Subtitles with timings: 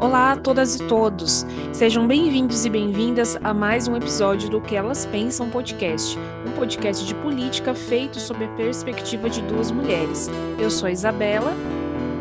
[0.00, 1.44] Olá a todas e todos.
[1.74, 7.04] Sejam bem-vindos e bem-vindas a mais um episódio do Que Elas Pensam podcast, um podcast
[7.04, 10.30] de política feito sob a perspectiva de duas mulheres.
[10.58, 11.52] Eu sou a Isabela.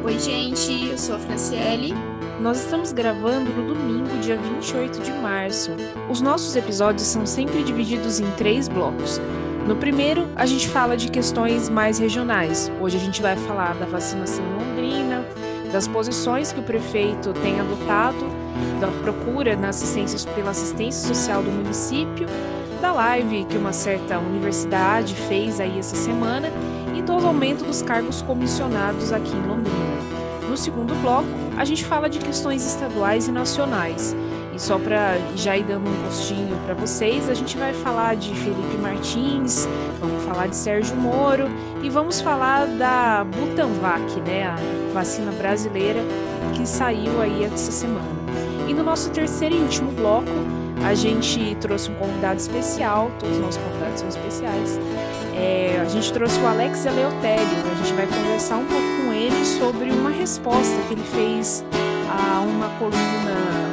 [0.03, 1.93] Oi, gente, eu sou a Franciele.
[2.41, 5.71] Nós estamos gravando no domingo, dia 28 de março.
[6.09, 9.21] Os nossos episódios são sempre divididos em três blocos.
[9.65, 12.69] No primeiro, a gente fala de questões mais regionais.
[12.81, 15.25] Hoje a gente vai falar da vacinação em Londrina,
[15.71, 18.27] das posições que o prefeito tem adotado,
[18.79, 22.27] da procura na assistência, pela assistência social do município,
[22.81, 26.49] da live que uma certa universidade fez aí essa semana
[26.95, 29.99] e do aumento dos cargos comissionados aqui em Londrina.
[30.49, 34.15] No segundo bloco, a gente fala de questões estaduais e nacionais.
[34.55, 38.33] E só para já ir dando um gostinho para vocês, a gente vai falar de
[38.33, 39.67] Felipe Martins,
[40.29, 41.49] falar de Sérgio Moro
[41.81, 45.99] e vamos falar da Butanvac, né, a vacina brasileira
[46.53, 48.07] que saiu aí essa semana.
[48.67, 50.29] E no nosso terceiro e último bloco,
[50.85, 54.79] a gente trouxe um convidado especial, todos os nossos convidados são especiais.
[55.35, 59.45] É, a gente trouxe o Alex Eleutério, a gente vai conversar um pouco com ele
[59.45, 61.65] sobre uma resposta que ele fez
[62.07, 63.69] a uma coluna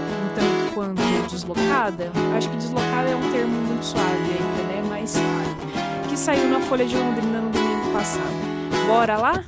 [0.76, 4.82] quanto deslocada, acho que deslocada é um termo muito suave ainda, né?
[4.88, 5.16] Mas
[6.16, 8.24] que saiu na Folha de Londrina no domingo passado.
[8.86, 9.44] Bora lá?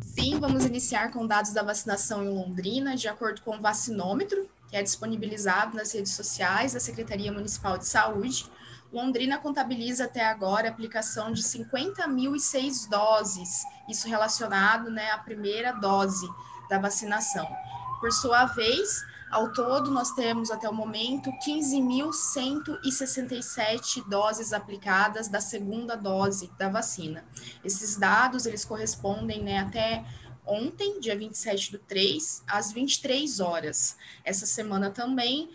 [0.00, 4.74] Sim, vamos iniciar com dados da vacinação em Londrina, de acordo com o vacinômetro, que
[4.74, 8.46] é disponibilizado nas redes sociais da Secretaria Municipal de Saúde.
[8.90, 16.26] Londrina contabiliza até agora a aplicação de 50.006 doses, isso relacionado né, à primeira dose
[16.70, 17.46] da vacinação.
[18.00, 25.96] Por sua vez, ao todo, nós temos até o momento 15.167 doses aplicadas da segunda
[25.96, 27.24] dose da vacina.
[27.62, 30.04] Esses dados, eles correspondem né, até
[30.46, 33.96] ontem, dia 27 do 3, às 23 horas.
[34.24, 35.50] Essa semana também,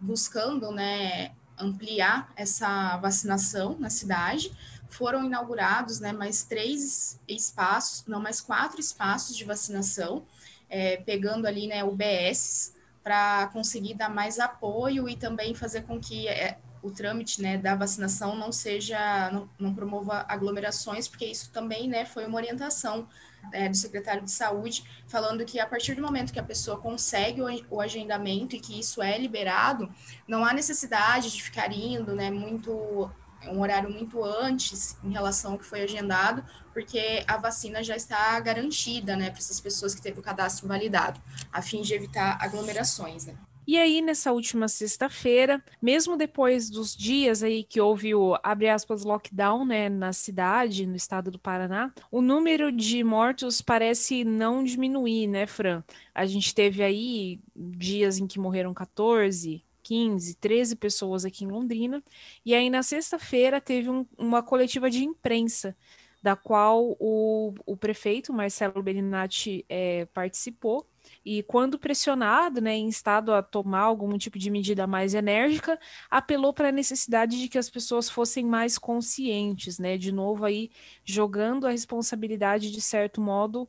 [0.00, 4.50] buscando né, ampliar essa vacinação na cidade,
[4.88, 10.24] foram inaugurados né, mais três espaços, não, mais quatro espaços de vacinação,
[10.70, 12.77] é, pegando ali né, UBSs,
[13.08, 17.74] para conseguir dar mais apoio e também fazer com que é, o trâmite né, da
[17.74, 23.08] vacinação não seja, não, não, promova aglomerações, porque isso também né, foi uma orientação
[23.50, 27.40] é, do secretário de saúde, falando que a partir do momento que a pessoa consegue
[27.40, 29.90] o, o agendamento e que isso é liberado,
[30.26, 33.10] não há necessidade de ficar indo né, muito
[33.46, 38.38] um horário muito antes em relação ao que foi agendado, porque a vacina já está
[38.40, 41.20] garantida, né, para essas pessoas que teve o cadastro validado,
[41.52, 43.36] a fim de evitar aglomerações, né.
[43.68, 49.04] E aí, nessa última sexta-feira, mesmo depois dos dias aí que houve o, abre aspas,
[49.04, 55.26] lockdown, né, na cidade, no estado do Paraná, o número de mortos parece não diminuir,
[55.26, 55.84] né, Fran?
[56.14, 62.04] A gente teve aí dias em que morreram 14, 15, 13 pessoas aqui em Londrina.
[62.44, 65.74] E aí, na sexta-feira, teve um, uma coletiva de imprensa,
[66.22, 70.86] da qual o, o prefeito, Marcelo Bellinati, é, participou.
[71.24, 76.52] E quando pressionado, né, em estado a tomar algum tipo de medida mais enérgica, apelou
[76.52, 79.96] para a necessidade de que as pessoas fossem mais conscientes, né?
[79.96, 80.70] De novo aí
[81.02, 83.66] jogando a responsabilidade de certo modo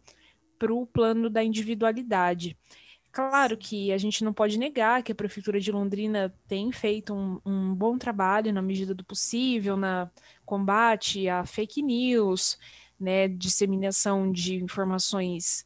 [0.58, 2.58] para o plano da individualidade.
[3.12, 7.40] Claro que a gente não pode negar que a Prefeitura de Londrina tem feito um,
[7.44, 10.12] um bom trabalho na medida do possível, na
[10.46, 12.58] combate a fake news,
[13.00, 15.66] né, disseminação de informações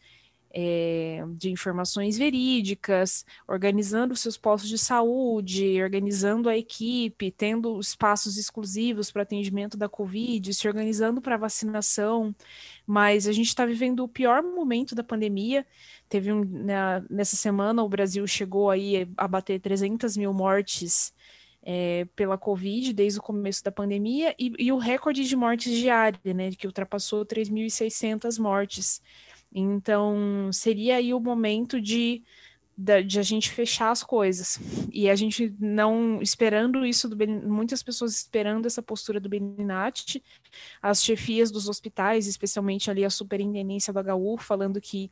[0.56, 9.09] é, de informações verídicas, organizando seus postos de saúde, organizando a equipe, tendo espaços exclusivos
[9.09, 12.36] para atendimento da Covid, se organizando para vacinação,
[12.86, 15.66] mas a gente está vivendo o pior momento da pandemia.
[16.13, 21.11] Teve um, na, nessa semana o Brasil chegou aí a bater 300 mil mortes
[21.64, 26.22] é, pela Covid desde o começo da pandemia e, e o recorde de mortes diárias,
[26.23, 29.02] né, que ultrapassou 3.600 mortes.
[29.52, 32.22] Então, seria aí o momento de,
[32.78, 34.59] de, de, a gente fechar as coisas.
[34.91, 40.23] E a gente não esperando isso, do muitas pessoas esperando essa postura do Beninati,
[40.79, 45.09] as chefias dos hospitais, especialmente ali a superintendência do HU, falando que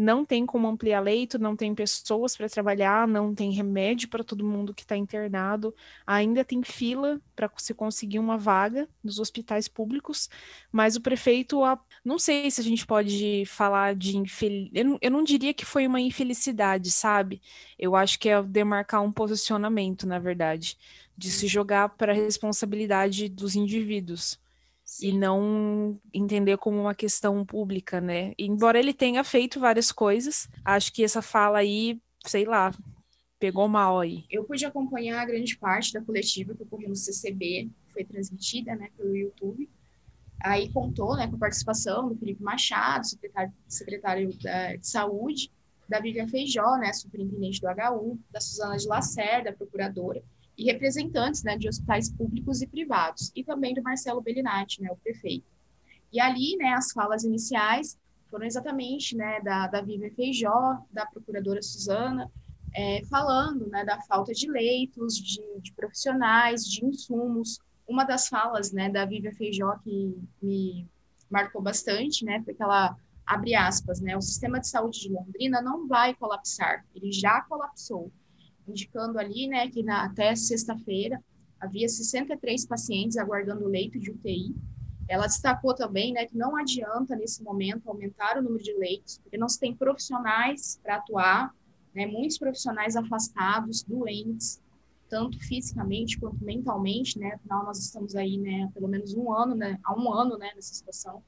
[0.00, 4.42] não tem como ampliar leito, não tem pessoas para trabalhar, não tem remédio para todo
[4.42, 5.74] mundo que está internado,
[6.06, 10.30] ainda tem fila para se conseguir uma vaga nos hospitais públicos,
[10.72, 11.60] mas o prefeito,
[12.02, 15.86] não sei se a gente pode falar de infelicidade, eu, eu não diria que foi
[15.86, 17.42] uma infelicidade, sabe?
[17.78, 20.78] Eu acho que é demarcar um posicionamento, na verdade,
[21.14, 24.40] de se jogar para a responsabilidade dos indivíduos
[25.00, 28.32] e não entender como uma questão pública, né?
[28.38, 32.72] embora ele tenha feito várias coisas, acho que essa fala aí sei lá,
[33.38, 34.24] pegou mal aí.
[34.30, 38.90] Eu pude acompanhar a grande parte da coletiva que ocorreu no CCB, foi transmitida, né,
[38.96, 39.68] pelo YouTube.
[40.42, 45.50] Aí contou, né, com a participação do Felipe Machado, secretário, secretário da, de Saúde,
[45.88, 50.22] da Vivian Feijó, né, superintendente do HU, da Suzana de Lacerda, procuradora,
[50.56, 54.96] e representantes, né, de hospitais públicos e privados, e também do Marcelo Bellinati, né, o
[54.96, 55.46] prefeito.
[56.12, 57.98] E ali, né, as falas iniciais
[58.30, 62.30] foram exatamente, né, da, da Vivian Feijó, da procuradora Suzana,
[62.74, 67.58] é, falando, né, da falta de leitos, de, de profissionais, de insumos,
[67.88, 70.86] uma das falas, né, da Vivian Feijó que me
[71.28, 75.60] marcou bastante, né, foi que ela abre aspas, né, o sistema de saúde de Londrina
[75.60, 78.12] não vai colapsar, ele já colapsou,
[78.66, 81.22] indicando ali, né, que na, até sexta-feira
[81.58, 84.54] havia 63 pacientes aguardando leito de UTI.
[85.08, 89.36] Ela destacou também, né, que não adianta nesse momento aumentar o número de leitos, porque
[89.36, 91.54] não se tem profissionais para atuar,
[91.94, 94.62] né, muitos profissionais afastados, doentes,
[95.08, 97.32] tanto fisicamente quanto mentalmente, né?
[97.34, 100.72] Afinal, nós estamos aí, né, pelo menos um ano, né, há um ano, né, nessa
[100.72, 101.22] situação.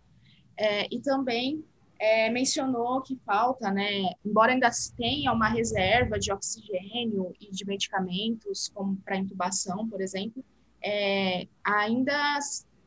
[0.57, 1.65] É, e também
[2.03, 8.69] é, mencionou que falta, né, embora ainda tenha uma reserva de oxigênio e de medicamentos,
[8.75, 10.45] como para intubação, por exemplo,
[10.83, 12.13] é, ainda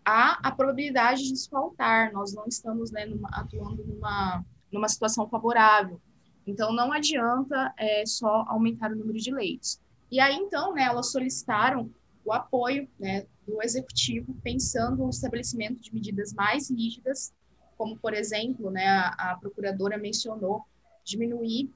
[0.03, 2.11] há a probabilidade de faltar.
[2.11, 6.01] Nós não estamos né, numa, atuando numa, numa situação favorável.
[6.45, 9.79] Então, não adianta é, só aumentar o número de leitos.
[10.11, 11.89] E aí, então, né, elas solicitaram
[12.25, 17.31] o apoio né, do executivo, pensando no estabelecimento de medidas mais rígidas,
[17.77, 20.63] como, por exemplo, né, a, a procuradora mencionou,
[21.03, 21.69] diminuir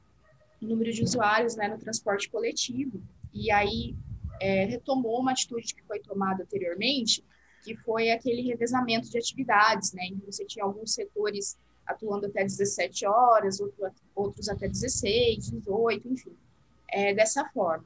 [0.62, 3.02] o número de usuários né, no transporte coletivo.
[3.34, 3.96] E aí
[4.40, 7.24] é, retomou uma atitude que foi tomada anteriormente,
[7.64, 10.06] que foi aquele revezamento de atividades, né?
[10.08, 16.36] Então, você tinha alguns setores atuando até 17 horas, outro, outros até 16, 18, enfim,
[16.88, 17.86] é, dessa forma.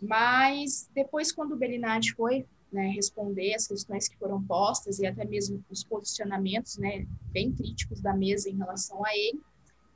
[0.00, 5.24] Mas depois, quando o Belinati foi né, responder as questões que foram postas e até
[5.24, 9.40] mesmo os posicionamentos né, bem críticos da mesa em relação a ele,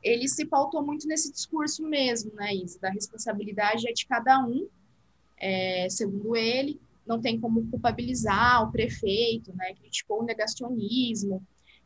[0.02, 4.68] ele se pautou muito nesse discurso mesmo, né, Isa, da responsabilidade é de cada um,
[5.36, 11.44] é, segundo ele, não tem como culpabilizar o prefeito, né, criticou o negacionismo.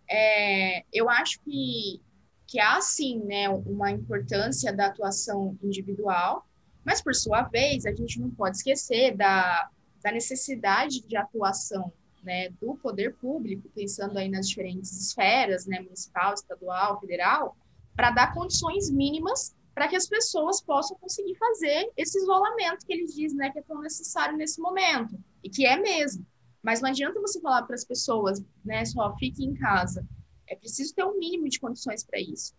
[0.09, 2.01] É, eu acho que,
[2.47, 6.47] que há, sim, né, uma importância da atuação individual,
[6.85, 9.71] mas, por sua vez, a gente não pode esquecer da,
[10.05, 11.91] da necessidade de atuação
[12.23, 17.57] né, do poder público, pensando aí nas diferentes esferas, né, municipal, estadual, federal,
[17.97, 23.15] para dar condições mínimas para que as pessoas possam conseguir fazer esse isolamento que eles
[23.15, 26.25] dizem né, que é tão necessário nesse momento, e que é mesmo.
[26.63, 30.07] Mas não adianta você falar para as pessoas, né, só fique em casa.
[30.47, 32.55] É preciso ter um mínimo de condições para isso.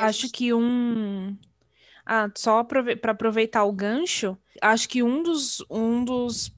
[0.00, 0.32] Acho gente...
[0.32, 1.36] que um,
[2.10, 6.50] ah, só para aproveitar o gancho, acho que um dos, um dos,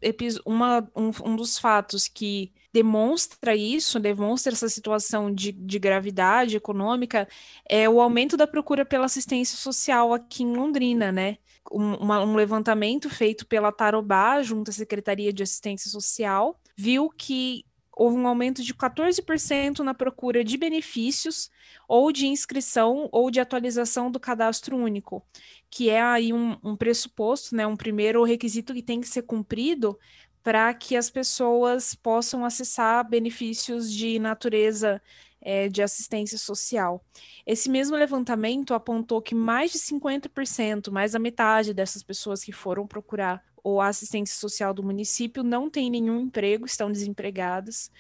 [0.47, 7.27] uma, um, um dos fatos que demonstra isso, demonstra essa situação de, de gravidade econômica,
[7.69, 11.39] é o aumento da procura pela assistência social aqui em Londrina, né?
[11.73, 17.65] Um, uma, um levantamento feito pela Tarobá, junto à Secretaria de Assistência Social, viu que
[18.01, 21.51] houve um aumento de 14% na procura de benefícios
[21.87, 25.23] ou de inscrição ou de atualização do cadastro único,
[25.69, 29.99] que é aí um, um pressuposto, né, um primeiro requisito que tem que ser cumprido
[30.43, 35.03] para que as pessoas possam acessar benefícios de natureza
[35.39, 37.05] é, de assistência social.
[37.47, 42.87] Esse mesmo levantamento apontou que mais de 50%, mais da metade dessas pessoas que foram
[42.87, 47.91] procurar ou a assistência social do município não tem nenhum emprego, estão desempregadas,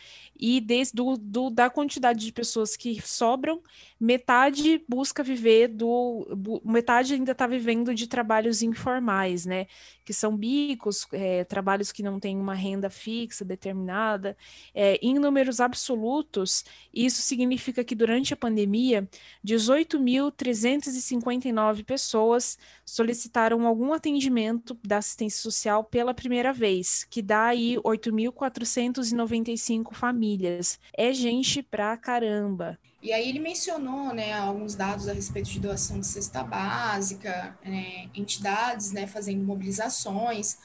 [0.40, 3.61] e desde do, do, da quantidade de pessoas que sobram,
[4.00, 6.26] metade busca viver do.
[6.64, 9.67] metade ainda está vivendo de trabalhos informais, né?
[10.02, 14.35] Que são bicos, é, trabalhos que não têm uma renda fixa determinada.
[14.75, 19.07] É, em números absolutos, isso significa que durante a pandemia,
[19.47, 25.50] 18.359 pessoas solicitaram algum atendimento da assistência social
[25.90, 30.78] pela primeira vez, que dá aí 8.495 famílias.
[30.97, 32.78] É gente pra caramba.
[33.02, 38.11] E aí ele mencionou né, alguns dados a respeito de doação de cesta básica, né,
[38.14, 40.59] entidades né, fazendo mobilizações.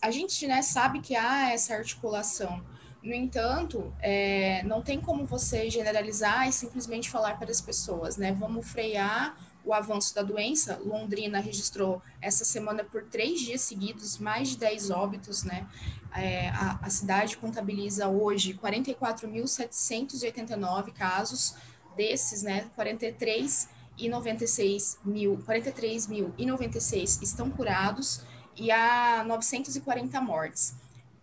[0.00, 2.64] A gente né, sabe que há essa articulação.
[3.02, 8.32] No entanto, é, não tem como você generalizar e simplesmente falar para as pessoas, né?
[8.32, 9.36] Vamos frear
[9.68, 10.80] o avanço da doença.
[10.84, 15.68] Londrina registrou essa semana por três dias seguidos mais de 10 óbitos, né?
[16.16, 21.54] É, a, a cidade contabiliza hoje 44.789 casos,
[21.94, 28.22] desses, né, 43 e 96 mil, 43 mil e 96 estão curados
[28.56, 30.76] e há 940 mortes.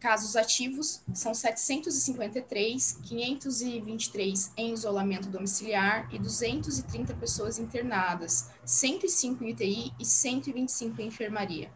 [0.05, 9.93] Casos ativos são 753, 523 em isolamento domiciliar e 230 pessoas internadas, 105 em UTI
[9.99, 11.71] e 125 em enfermaria.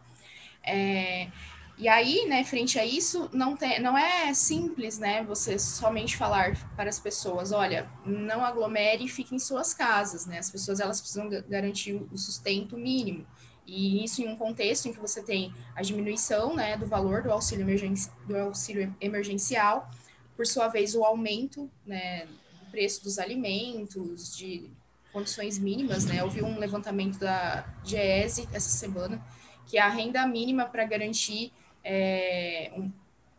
[0.64, 1.32] É,
[1.76, 6.56] e aí, né, frente a isso, não, tem, não é simples, né, você somente falar
[6.76, 11.02] para as pessoas, olha, não aglomere e fique em suas casas, né, as pessoas, elas
[11.02, 13.26] precisam garantir o sustento mínimo,
[13.70, 17.32] e isso em um contexto em que você tem a diminuição, né, do valor do
[17.32, 19.90] auxílio, emergenci do auxílio emergencial,
[20.36, 24.70] por sua vez, o aumento, né, do preço dos alimentos, de
[25.12, 29.24] condições mínimas, né, eu vi um levantamento da GESE essa semana,
[29.68, 31.52] que a renda mínima para garantir
[31.84, 32.92] é, um,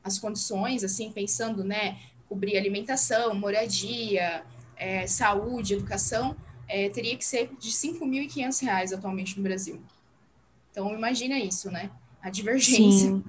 [0.02, 4.44] as condições, assim, pensando, né, cobrir alimentação, moradia,
[4.76, 6.36] é, saúde, educação,
[6.68, 9.82] é, teria que ser de R$ 5.500 atualmente no Brasil.
[10.70, 11.90] Então, imagina isso, né?
[12.22, 13.22] A divergência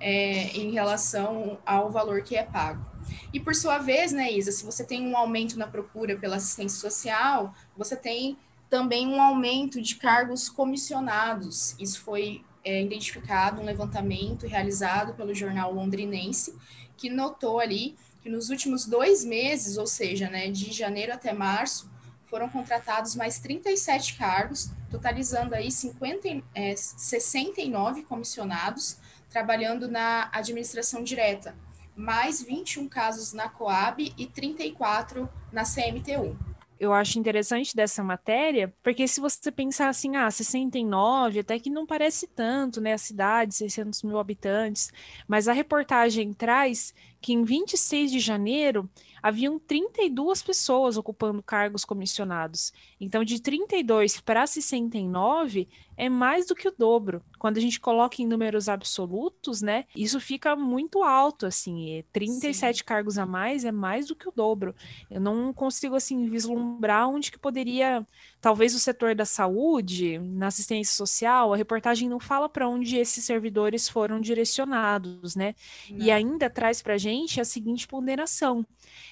[0.00, 2.84] é, em relação ao valor que é pago.
[3.32, 6.78] E, por sua vez, né, Isa, se você tem um aumento na procura pela assistência
[6.78, 8.36] social, você tem
[8.68, 11.76] também um aumento de cargos comissionados.
[11.78, 16.54] Isso foi é, identificado um levantamento realizado pelo jornal londrinense,
[16.96, 21.88] que notou ali que nos últimos dois meses, ou seja, né, de janeiro até março,
[22.36, 28.98] foram contratados mais 37 cargos, totalizando aí 50, é, 69 comissionados
[29.30, 31.56] trabalhando na administração direta,
[31.96, 36.36] mais 21 casos na Coab e 34 na CMTU
[36.78, 41.86] eu acho interessante dessa matéria, porque se você pensar assim, ah, 69, até que não
[41.86, 44.92] parece tanto, né, a cidade, 600 mil habitantes,
[45.26, 48.88] mas a reportagem traz que em 26 de janeiro
[49.26, 52.72] haviam 32 pessoas ocupando cargos comissionados.
[53.00, 57.22] Então, de 32 para 69 é mais do que o dobro.
[57.38, 62.84] Quando a gente coloca em números absolutos, né, isso fica muito alto, assim, 37 Sim.
[62.84, 64.74] cargos a mais é mais do que o dobro.
[65.10, 68.06] Eu não consigo, assim, vislumbrar onde que poderia,
[68.40, 73.24] talvez o setor da saúde, na assistência social, a reportagem não fala para onde esses
[73.24, 75.54] servidores foram direcionados, né,
[75.90, 75.98] não.
[75.98, 78.66] e ainda traz para a gente a seguinte ponderação,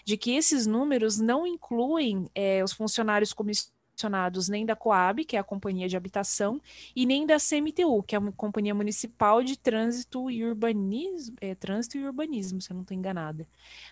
[0.05, 3.75] de que esses números não incluem é, os funcionários comissionados
[4.49, 6.61] nem da Coab, que é a Companhia de Habitação,
[6.95, 11.99] e nem da CMTU, que é a Companhia Municipal de Trânsito e Urbanismo, é, Trânsito
[11.99, 13.47] e Urbanismo, se eu não estou enganada.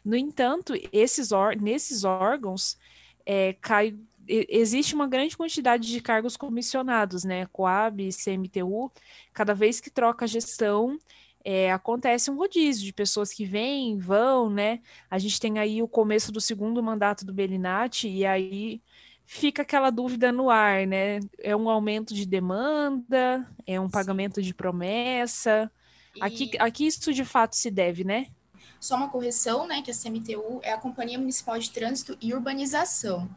[0.04, 1.30] No entanto, esses
[1.60, 2.76] nesses órgãos
[3.24, 7.46] é, cai, existe uma grande quantidade de cargos comissionados, né?
[7.46, 8.90] Coab, CMTU,
[9.32, 10.98] cada vez que troca a gestão,
[11.44, 14.80] é, acontece um rodízio de pessoas que vêm, vão, né?
[15.10, 18.80] A gente tem aí o começo do segundo mandato do Belinati, e aí
[19.26, 21.20] fica aquela dúvida no ar, né?
[21.38, 25.70] É um aumento de demanda, é um pagamento de promessa.
[26.14, 26.22] E...
[26.22, 28.26] Aqui, aqui isso de fato se deve, né?
[28.78, 29.82] Só uma correção, né?
[29.82, 33.28] Que a CMTU é a Companhia Municipal de Trânsito e Urbanização.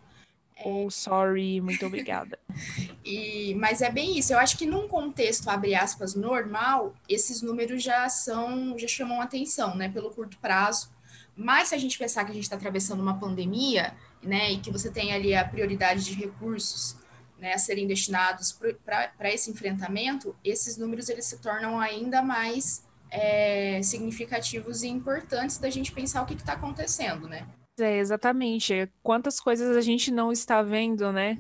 [0.63, 2.39] Oh, sorry, muito obrigada.
[3.03, 4.33] e, mas é bem isso.
[4.33, 9.75] Eu acho que num contexto, abre aspas, normal, esses números já são, já chamam atenção,
[9.75, 9.89] né?
[9.89, 10.89] Pelo curto prazo.
[11.35, 13.93] Mas se a gente pensar que a gente está atravessando uma pandemia,
[14.25, 16.97] né, e que você tem ali a prioridade de recursos
[17.39, 23.81] né, a serem destinados para esse enfrentamento, esses números eles se tornam ainda mais é,
[23.83, 27.47] significativos e importantes da gente pensar o que está acontecendo, né?
[27.77, 28.89] É, exatamente.
[29.03, 31.37] Quantas coisas a gente não está vendo, né?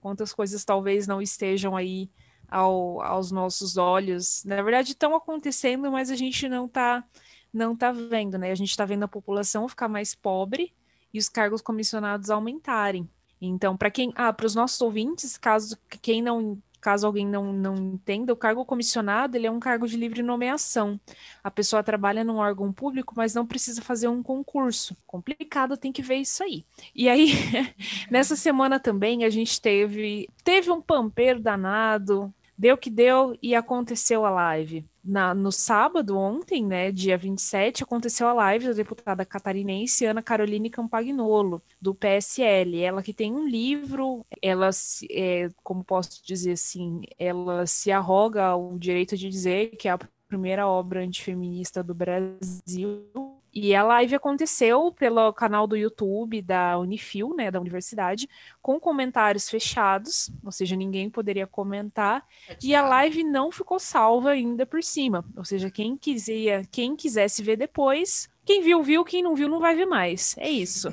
[0.00, 2.08] Quantas coisas talvez não estejam aí
[2.48, 4.44] ao, aos nossos olhos.
[4.44, 7.04] Na verdade, estão acontecendo, mas a gente não está
[7.52, 8.50] não tá vendo, né?
[8.50, 10.72] A gente está vendo a população ficar mais pobre,
[11.12, 13.08] e os cargos comissionados aumentarem.
[13.40, 17.74] Então, para quem, ah, para os nossos ouvintes, caso quem não, caso alguém não, não
[17.74, 21.00] entenda, o cargo comissionado ele é um cargo de livre nomeação.
[21.42, 24.96] A pessoa trabalha num órgão público, mas não precisa fazer um concurso.
[25.06, 26.64] Complicado, tem que ver isso aí.
[26.94, 27.32] E aí,
[28.10, 34.24] nessa semana também a gente teve teve um pampeiro danado, deu que deu e aconteceu
[34.24, 40.06] a live na, no sábado, ontem, né, dia 27, aconteceu a live da deputada catarinense
[40.06, 42.80] Ana Caroline Campagnolo, do PSL.
[42.80, 44.70] Ela que tem um livro, ela,
[45.10, 49.98] é, como posso dizer assim, ela se arroga o direito de dizer que é a
[50.28, 57.34] primeira obra antifeminista do Brasil e a live aconteceu pelo canal do YouTube da Unifil,
[57.36, 58.28] né, da universidade,
[58.62, 64.30] com comentários fechados, ou seja, ninguém poderia comentar, é e a live não ficou salva
[64.30, 65.24] ainda por cima.
[65.36, 69.60] Ou seja, quem quiser, quem quisesse ver depois, quem viu, viu, quem não viu, não
[69.60, 70.34] vai ver mais.
[70.38, 70.88] É isso.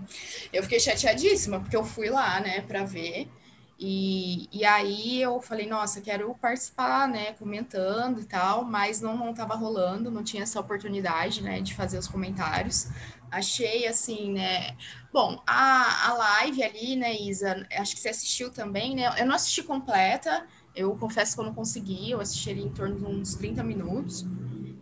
[0.52, 3.26] eu fiquei chateadíssima, porque eu fui lá, né, para ver.
[3.78, 9.34] E, e aí eu falei, nossa, quero participar, né, comentando e tal, mas não, não
[9.56, 12.88] rolando, não tinha essa oportunidade, né, de fazer os comentários.
[13.30, 14.76] Achei assim, né?
[15.12, 17.66] Bom, a, a live ali, né, Isa?
[17.78, 19.10] Acho que você assistiu também, né?
[19.18, 22.96] Eu não assisti completa, eu confesso que eu não consegui, eu assisti ali em torno
[22.98, 24.26] de uns 30 minutos.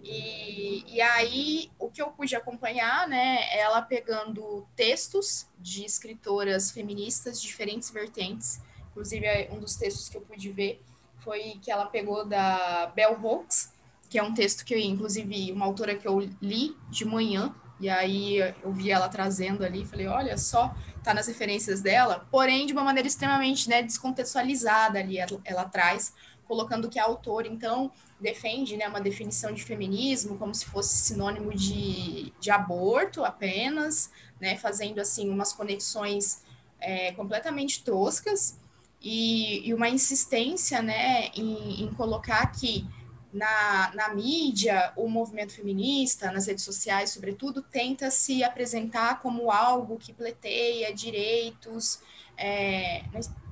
[0.02, 7.40] E, e aí, o que eu pude acompanhar, né, ela pegando textos de escritoras feministas
[7.40, 8.61] de diferentes vertentes.
[8.90, 10.82] Inclusive, um dos textos que eu pude ver
[11.18, 13.73] foi que ela pegou da Bell Hooks,
[14.09, 18.38] que é um texto que, inclusive, uma autora que eu li de manhã, e aí
[18.62, 22.85] eu vi ela trazendo ali, falei, olha só, tá nas referências dela, porém de uma
[22.85, 26.12] maneira extremamente né, descontextualizada ali, ela, ela traz,
[26.47, 31.54] colocando que a autora, então, defende né, uma definição de feminismo como se fosse sinônimo
[31.54, 36.42] de, de aborto apenas, né, fazendo assim umas conexões
[36.80, 38.60] é, completamente toscas
[39.00, 42.87] e, e, uma insistência né, em, em colocar que
[43.33, 49.97] na, na mídia, o movimento feminista, nas redes sociais, sobretudo, tenta se apresentar como algo
[49.97, 52.00] que pleiteia direitos,
[52.37, 53.04] é,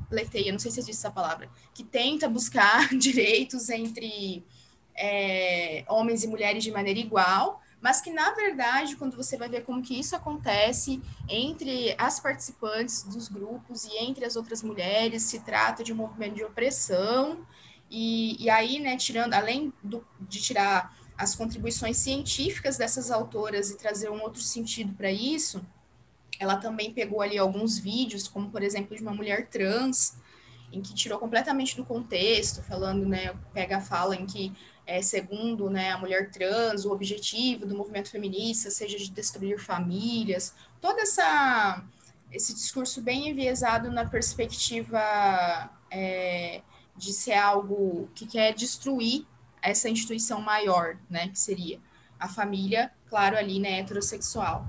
[0.09, 4.45] pleiteia, não sei se existe essa palavra, que tenta buscar direitos entre
[4.97, 9.65] é, homens e mulheres de maneira igual, mas que, na verdade, quando você vai ver
[9.65, 15.41] como que isso acontece entre as participantes dos grupos e entre as outras mulheres, se
[15.41, 17.47] trata de um movimento de opressão,
[17.91, 23.77] e, e aí, né, tirando, além do, de tirar as contribuições científicas dessas autoras e
[23.77, 25.65] trazer um outro sentido para isso,
[26.39, 30.17] ela também pegou ali alguns vídeos, como por exemplo de uma mulher trans,
[30.73, 34.53] em que tirou completamente do contexto, falando, né, pega a fala em que,
[34.89, 40.55] é, segundo né, a mulher trans, o objetivo do movimento feminista seja de destruir famílias,
[40.81, 41.85] toda essa
[42.33, 45.01] esse discurso bem enviesado na perspectiva
[45.91, 46.61] é,
[46.97, 49.27] de ser algo que quer destruir
[49.63, 51.79] essa instituição maior, né, que seria
[52.19, 54.67] a família, claro, ali, né, heterossexual.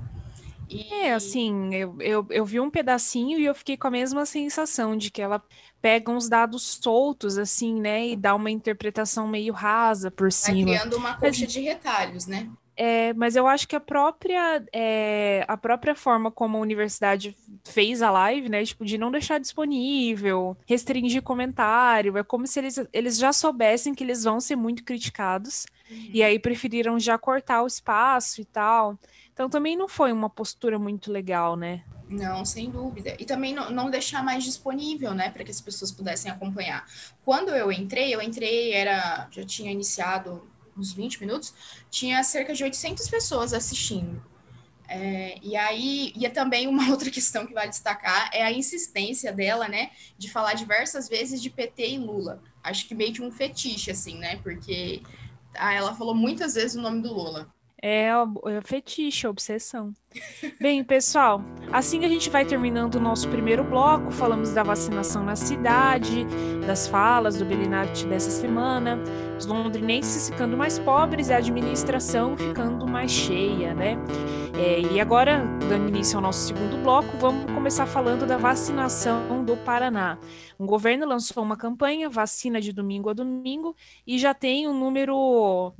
[0.70, 0.94] E...
[0.94, 4.96] É, assim, eu, eu, eu vi um pedacinho e eu fiquei com a mesma sensação
[4.96, 5.44] de que ela
[5.82, 10.72] pega uns dados soltos, assim, né, e dá uma interpretação meio rasa por cima.
[10.72, 11.54] Criando uma coxa Mas...
[11.54, 12.50] de retalhos, né?
[12.82, 18.02] É, mas eu acho que a própria, é, a própria forma como a universidade fez
[18.02, 18.64] a live, né?
[18.64, 24.02] Tipo, de não deixar disponível, restringir comentário, é como se eles, eles já soubessem que
[24.02, 26.10] eles vão ser muito criticados, uhum.
[26.14, 28.98] e aí preferiram já cortar o espaço e tal.
[29.34, 31.84] Então também não foi uma postura muito legal, né?
[32.10, 33.16] Não, sem dúvida.
[33.20, 36.88] E também não, não deixar mais disponível, né, para que as pessoas pudessem acompanhar.
[37.24, 41.54] Quando eu entrei, eu entrei, era já tinha iniciado uns 20 minutos,
[41.92, 44.24] tinha cerca de 800 pessoas assistindo.
[44.88, 49.32] É, e aí, e é também uma outra questão que vale destacar é a insistência
[49.32, 52.42] dela, né, de falar diversas vezes de PT e Lula.
[52.64, 55.04] Acho que meio que um fetiche, assim, né, porque
[55.54, 57.54] ah, ela falou muitas vezes o nome do Lula.
[57.82, 59.94] É, é fetiche, obsessão.
[60.60, 65.36] Bem, pessoal, assim a gente vai terminando o nosso primeiro bloco, falamos da vacinação na
[65.36, 66.26] cidade,
[66.66, 69.00] das falas do Belinati dessa semana,
[69.38, 73.98] os londrinenses ficando mais pobres e a administração ficando mais cheia, né?
[74.58, 79.56] É, e agora, dando início ao nosso segundo bloco, vamos começar falando da vacinação do
[79.56, 80.18] Paraná.
[80.58, 83.74] O governo lançou uma campanha, vacina de domingo a domingo,
[84.06, 85.74] e já tem um número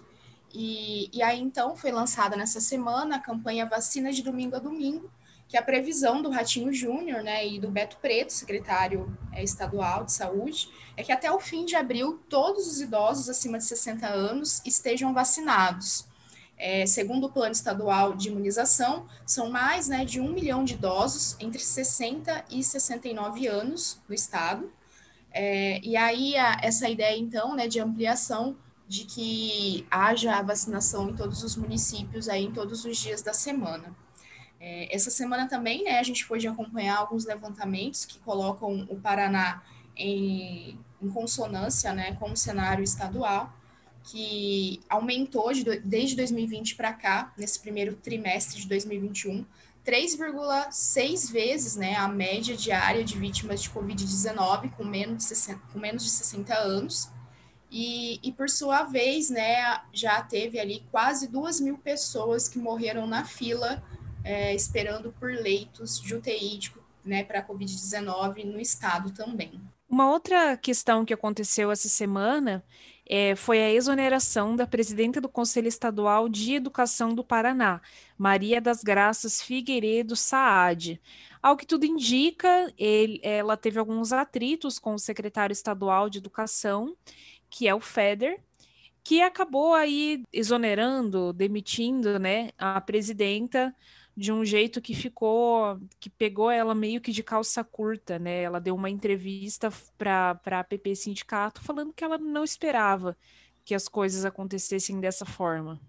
[0.53, 5.09] E, e aí, então, foi lançada nessa semana a campanha Vacina de Domingo a Domingo,
[5.47, 10.05] que é a previsão do Ratinho Júnior, né, e do Beto Preto, secretário é, estadual
[10.05, 14.07] de saúde, é que até o fim de abril todos os idosos acima de 60
[14.07, 16.05] anos estejam vacinados.
[16.57, 21.35] É, segundo o Plano Estadual de Imunização, são mais né, de um milhão de idosos
[21.39, 24.71] entre 60 e 69 anos no estado.
[25.37, 28.55] É, e aí, a, essa ideia, então, né, de ampliação
[28.87, 33.33] de que haja a vacinação em todos os municípios, aí, em todos os dias da
[33.33, 33.93] semana.
[34.61, 39.61] É, essa semana também, né, a gente pôde acompanhar alguns levantamentos que colocam o Paraná
[39.97, 43.53] em, em consonância né, com o cenário estadual,
[44.05, 49.45] que aumentou de, desde 2020 para cá, nesse primeiro trimestre de 2021,
[49.85, 55.79] 3,6 vezes né, a média diária de vítimas de Covid-19 com, menos de 60, com
[55.79, 57.09] menos de 60 anos.
[57.71, 63.05] E, e, por sua vez, né, já teve ali quase duas mil pessoas que morreram
[63.05, 63.83] na fila
[64.23, 66.59] é, esperando por leitos de UTI
[67.03, 69.61] né, para Covid-19 no estado também.
[69.87, 72.63] Uma outra questão que aconteceu essa semana
[73.07, 77.81] é, foi a exoneração da presidenta do Conselho Estadual de Educação do Paraná,
[78.17, 80.99] Maria das Graças Figueiredo Saad.
[81.41, 86.95] Ao que tudo indica, ele, ela teve alguns atritos com o secretário estadual de Educação,
[87.49, 88.39] que é o FEDER,
[89.03, 93.75] que acabou aí exonerando, demitindo né, a presidenta
[94.15, 98.41] de um jeito que ficou, que pegou ela meio que de calça curta, né?
[98.43, 103.17] Ela deu uma entrevista para a PP Sindicato falando que ela não esperava
[103.65, 105.81] que as coisas acontecessem dessa forma.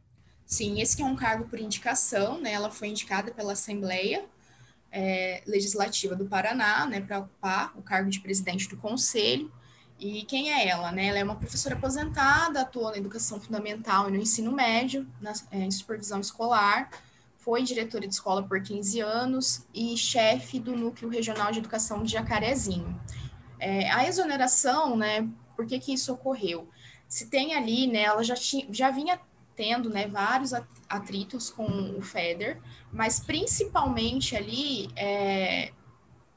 [0.44, 2.52] Sim, esse é um cargo por indicação, né?
[2.52, 4.24] Ela foi indicada pela Assembleia
[4.90, 9.52] é, Legislativa do Paraná, né, para ocupar o cargo de presidente do Conselho.
[9.98, 10.92] E quem é ela?
[10.92, 11.06] Né?
[11.06, 15.58] Ela é uma professora aposentada, atua na educação fundamental e no ensino médio, na, é,
[15.58, 16.90] em supervisão escolar,
[17.46, 22.10] foi diretora de escola por 15 anos e chefe do Núcleo Regional de Educação de
[22.10, 23.00] Jacarezinho.
[23.60, 26.68] É, a exoneração, né, por que, que isso ocorreu?
[27.06, 29.20] Se tem ali, né, ela já, tinha, já vinha
[29.54, 30.52] tendo né, vários
[30.88, 32.60] atritos com o FEDER,
[32.92, 35.70] mas principalmente ali é,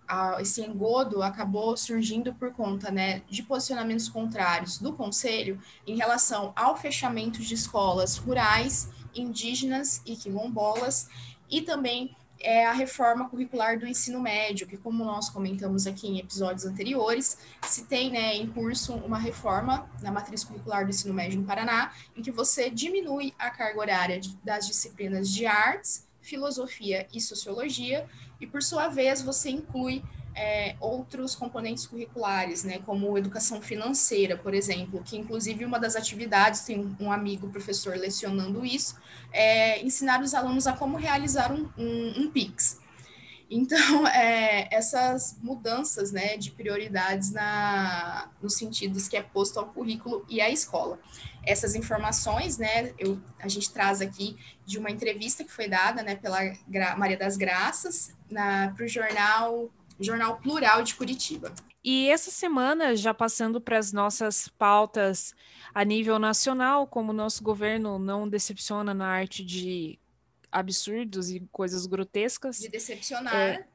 [0.07, 6.53] a, esse engodo acabou surgindo por conta né, de posicionamentos contrários do Conselho em relação
[6.55, 11.09] ao fechamento de escolas rurais indígenas e quilombolas,
[11.49, 16.19] e também é a reforma curricular do ensino médio, que como nós comentamos aqui em
[16.19, 21.39] episódios anteriores, se tem né, em curso uma reforma na matriz curricular do ensino médio
[21.39, 27.19] no Paraná, em que você diminui a carga horária das disciplinas de artes, filosofia e
[27.19, 28.07] sociologia,
[28.39, 30.01] e por sua vez você inclui
[30.35, 36.61] é, outros componentes curriculares, né, como educação financeira, por exemplo, que inclusive uma das atividades,
[36.61, 38.95] tem um amigo professor lecionando isso,
[39.31, 42.79] é ensinar os alunos a como realizar um, um, um PIX.
[43.49, 50.25] Então, é, essas mudanças né, de prioridades na, nos sentidos que é posto ao currículo
[50.29, 50.99] e à escola.
[51.43, 56.15] Essas informações, né, eu, a gente traz aqui de uma entrevista que foi dada né,
[56.15, 61.53] pela Gra Maria das Graças para o jornal Jornal Plural de Curitiba.
[61.83, 65.33] E essa semana, já passando para as nossas pautas
[65.73, 69.97] a nível nacional, como o nosso governo não decepciona na arte de
[70.51, 72.59] absurdos e coisas grotescas.
[72.59, 73.33] De decepcionar.
[73.33, 73.65] É,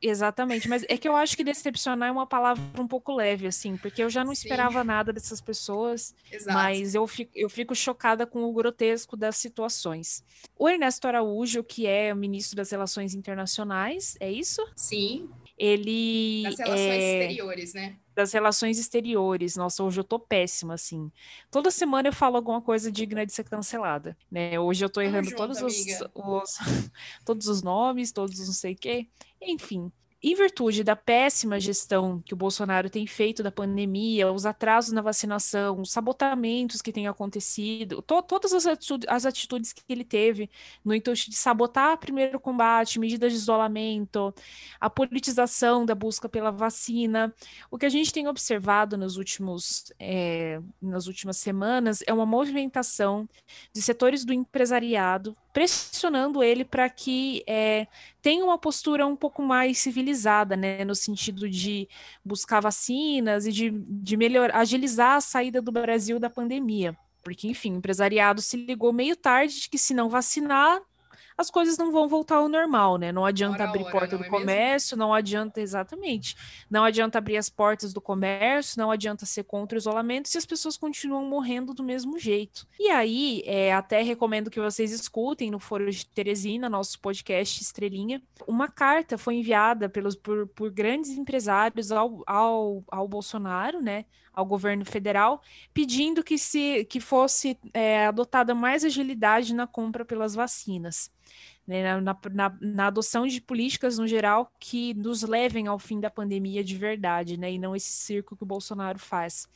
[0.00, 3.76] Exatamente, mas é que eu acho que decepcionar é uma palavra um pouco leve, assim,
[3.76, 4.42] porque eu já não Sim.
[4.42, 6.56] esperava nada dessas pessoas, Exato.
[6.56, 10.22] mas eu fico, eu fico chocada com o grotesco das situações.
[10.56, 14.64] O Ernesto Araújo, que é o ministro das Relações Internacionais, é isso?
[14.76, 15.28] Sim.
[15.56, 16.42] Ele.
[16.44, 17.22] Das relações é...
[17.22, 17.96] exteriores, né?
[18.14, 19.56] das relações exteriores.
[19.56, 21.10] Nossa, hoje eu tô péssima, assim.
[21.50, 24.58] Toda semana eu falo alguma coisa digna de ser cancelada, né?
[24.58, 25.74] Hoje eu tô errando todos os,
[26.14, 26.58] os,
[27.24, 29.08] todos os nomes, todos os não sei o quê.
[29.42, 29.90] Enfim,
[30.30, 35.02] em virtude da péssima gestão que o Bolsonaro tem feito da pandemia, os atrasos na
[35.02, 40.48] vacinação, os sabotamentos que têm acontecido, to todas as, atitudes, as atitudes que ele teve
[40.82, 44.34] no intuito de sabotar primeiro combate, medidas de isolamento,
[44.80, 47.34] a politização da busca pela vacina,
[47.70, 53.28] o que a gente tem observado nos últimos, é, nas últimas semanas é uma movimentação
[53.74, 57.86] de setores do empresariado pressionando ele para que é,
[58.20, 61.88] tenha uma postura um pouco mais civilizada, né, no sentido de
[62.24, 66.96] buscar vacinas e de, de melhorar, agilizar a saída do Brasil da pandemia.
[67.22, 70.82] Porque, enfim, o empresariado se ligou meio tarde de que se não vacinar,
[71.36, 73.10] as coisas não vão voltar ao normal, né?
[73.10, 75.06] Não adianta abrir hora, porta do é comércio, mesmo?
[75.06, 76.36] não adianta exatamente,
[76.70, 80.46] não adianta abrir as portas do comércio, não adianta ser contra o isolamento se as
[80.46, 82.66] pessoas continuam morrendo do mesmo jeito.
[82.78, 88.22] E aí, é, até recomendo que vocês escutem no Foro de Teresina, nosso podcast Estrelinha,
[88.46, 94.04] uma carta foi enviada pelos por, por grandes empresários ao, ao, ao Bolsonaro, né?
[94.34, 95.40] Ao governo federal,
[95.72, 101.10] pedindo que, se, que fosse é, adotada mais agilidade na compra pelas vacinas.
[101.66, 106.10] né, na, na, na, adoção de políticas no geral que nos levem ao fim da
[106.10, 109.48] pandemia de verdade, né, e não esse circo que o Bolsonaro faz.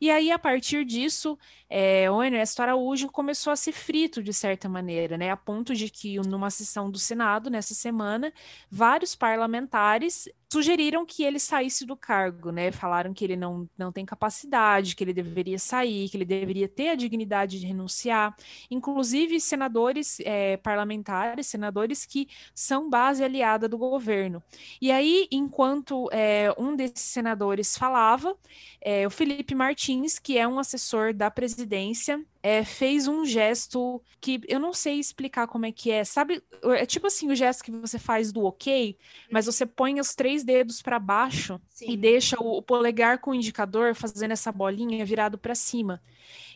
[0.00, 1.36] E aí, a partir disso,
[1.68, 5.90] é, o Ernesto Araújo começou a ser frito de certa maneira, né, a ponto de
[5.90, 8.32] que numa sessão do Senado, nessa semana,
[8.70, 12.72] vários parlamentares sugeriram que ele saísse do cargo, né?
[12.72, 16.88] Falaram que ele não, não tem capacidade, que ele deveria sair, que ele deveria ter
[16.90, 18.34] a dignidade de renunciar.
[18.70, 24.42] Inclusive, senadores é, parlamentares, senadores que são base aliada do governo.
[24.80, 28.34] E aí, enquanto é, um desses senadores falava,
[28.80, 34.40] é, o Felipe Martins, que é um assessor da presidência, é, fez um gesto que
[34.48, 36.04] eu não sei explicar como é que é.
[36.04, 38.96] Sabe, é tipo assim o gesto que você faz do ok,
[39.30, 41.90] mas você põe os três dedos para baixo Sim.
[41.90, 46.00] e deixa o, o, polegar com o indicador fazendo essa bolinha virado para cima.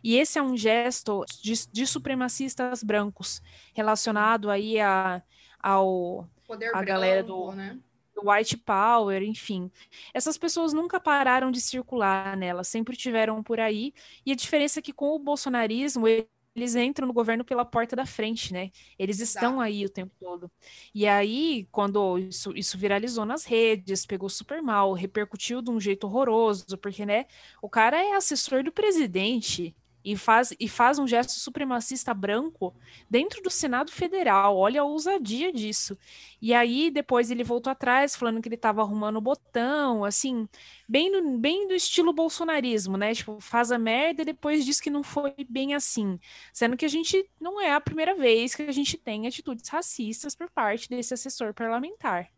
[0.03, 3.43] E esse é um gesto de, de supremacistas brancos
[3.75, 5.23] relacionado aí a,
[5.61, 7.79] ao Poder a branco, galera do né?
[8.23, 9.71] White power, enfim.
[10.15, 13.93] Essas pessoas nunca pararam de circular nela, sempre tiveram por aí.
[14.25, 16.07] E a diferença é que com o bolsonarismo,
[16.55, 18.71] eles entram no governo pela porta da frente, né?
[18.99, 20.51] Eles estão aí o tempo todo.
[20.95, 26.05] E aí, quando isso, isso viralizou nas redes, pegou super mal, repercutiu de um jeito
[26.07, 27.27] horroroso, porque, né,
[27.63, 32.75] o cara é assessor do presidente e faz, e faz um gesto supremacista branco
[33.09, 34.57] dentro do Senado Federal.
[34.57, 35.97] Olha a ousadia disso.
[36.41, 40.49] E aí, depois ele voltou atrás, falando que ele estava arrumando o botão, assim,
[40.89, 43.15] bem, no, bem do estilo bolsonarismo, né?
[43.15, 46.19] Tipo, faz a merda e depois diz que não foi bem assim.
[46.53, 50.35] Sendo que a gente não é a primeira vez que a gente tem atitudes racistas
[50.35, 52.29] por parte desse assessor parlamentar.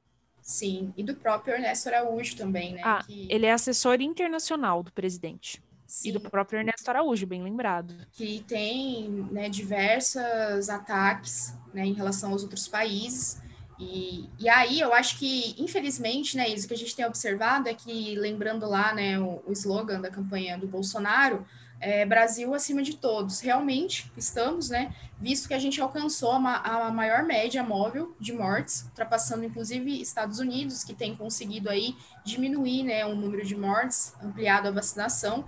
[0.45, 2.83] Sim, e do próprio Ernesto Araújo também, né?
[2.85, 3.27] Ah, que...
[3.31, 5.63] ele é assessor internacional do presidente.
[5.87, 6.09] Sim.
[6.09, 7.95] E do próprio Ernesto Araújo, bem lembrado.
[8.13, 13.43] Que tem né, diversos ataques né, em relação aos outros países.
[13.79, 17.75] E, e aí eu acho que, infelizmente, né, isso que a gente tem observado é
[17.75, 21.45] que, lembrando lá né, o, o slogan da campanha do Bolsonaro,
[21.81, 23.41] é, Brasil acima de todos.
[23.41, 24.95] Realmente estamos, né?
[25.21, 30.39] Visto que a gente alcançou a, a, maior média móvel de mortes, ultrapassando inclusive Estados
[30.39, 31.95] Unidos, que tem conseguido aí
[32.25, 35.45] diminuir né, o número de mortes, ampliado a vacinação.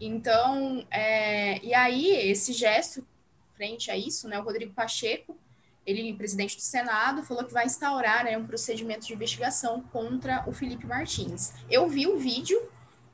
[0.00, 3.06] Então, é, e aí, esse gesto,
[3.54, 5.38] frente a isso, né, o Rodrigo Pacheco,
[5.86, 10.52] ele, presidente do Senado, falou que vai instaurar né, um procedimento de investigação contra o
[10.52, 11.52] Felipe Martins.
[11.70, 12.60] Eu vi o vídeo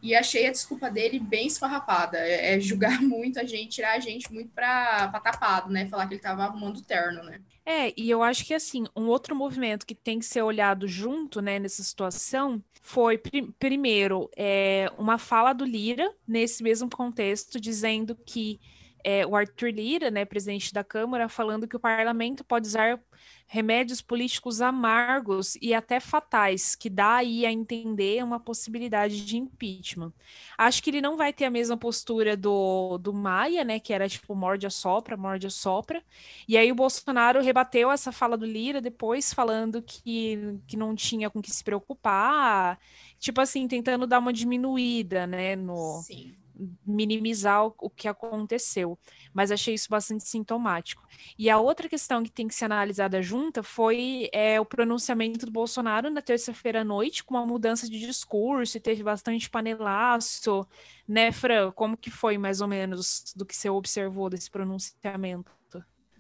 [0.01, 2.19] e achei a desculpa dele bem esfarrapada.
[2.19, 5.87] É, é julgar muito a gente, tirar a gente muito para tapado, né?
[5.87, 7.41] Falar que ele estava arrumando terno, né?
[7.65, 11.41] É, e eu acho que assim, um outro movimento que tem que ser olhado junto,
[11.41, 18.17] né, nessa situação, foi pr primeiro é, uma fala do Lira nesse mesmo contexto, dizendo
[18.27, 18.61] que
[19.05, 23.01] é, o Arthur Lira, né, presidente da Câmara, falando que o parlamento pode usar
[23.47, 30.13] remédios políticos amargos e até fatais, que dá aí a entender uma possibilidade de impeachment.
[30.57, 34.09] Acho que ele não vai ter a mesma postura do, do Maia, né, que era
[34.09, 36.03] tipo morde a sopra, morde a sopra.
[36.49, 41.29] E aí o Bolsonaro rebateu essa fala do Lira depois, falando que, que não tinha
[41.29, 42.79] com que se preocupar,
[43.19, 46.01] tipo assim, tentando dar uma diminuída, né, no...
[46.03, 46.42] Sim
[46.87, 48.99] minimizar o, que aconteceu,
[49.33, 51.07] mas achei isso bastante sintomático.
[51.39, 55.53] E a outra questão que tem que ser analisada junta foi é, o pronunciamento do
[55.53, 60.67] Bolsonaro na terça-feira à noite, com uma mudança de discurso, e teve bastante panelaço,
[61.07, 61.71] né, Fran?
[61.73, 65.62] Como que foi, mais ou menos, do que você observou desse pronunciamento?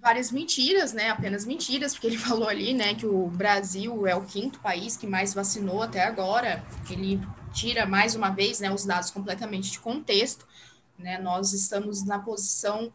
[0.03, 1.11] Várias mentiras, né?
[1.11, 5.07] Apenas mentiras, porque ele falou ali, né, que o Brasil é o quinto país que
[5.07, 6.62] mais vacinou até agora.
[6.91, 7.21] Ele
[7.55, 10.47] tira mais uma vez, né, os dados completamente de contexto,
[10.99, 11.19] né?
[11.19, 12.93] Nós estamos na posição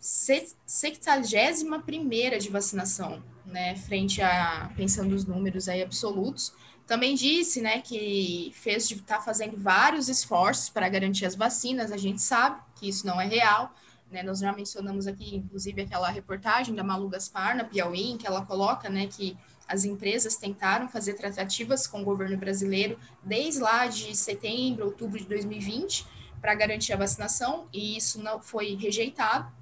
[0.00, 6.54] 61 primeira de vacinação, né, frente a pensando os números aí absolutos.
[6.86, 11.92] Também disse, né, que fez de tá fazendo vários esforços para garantir as vacinas.
[11.92, 13.74] A gente sabe que isso não é real
[14.10, 18.26] né, nós já mencionamos aqui, inclusive, aquela reportagem da Malu Gaspar, na Piauí, em que
[18.26, 23.86] ela coloca né, que as empresas tentaram fazer tratativas com o governo brasileiro desde lá
[23.86, 26.06] de setembro, outubro de 2020,
[26.40, 29.52] para garantir a vacinação, e isso não foi rejeitado.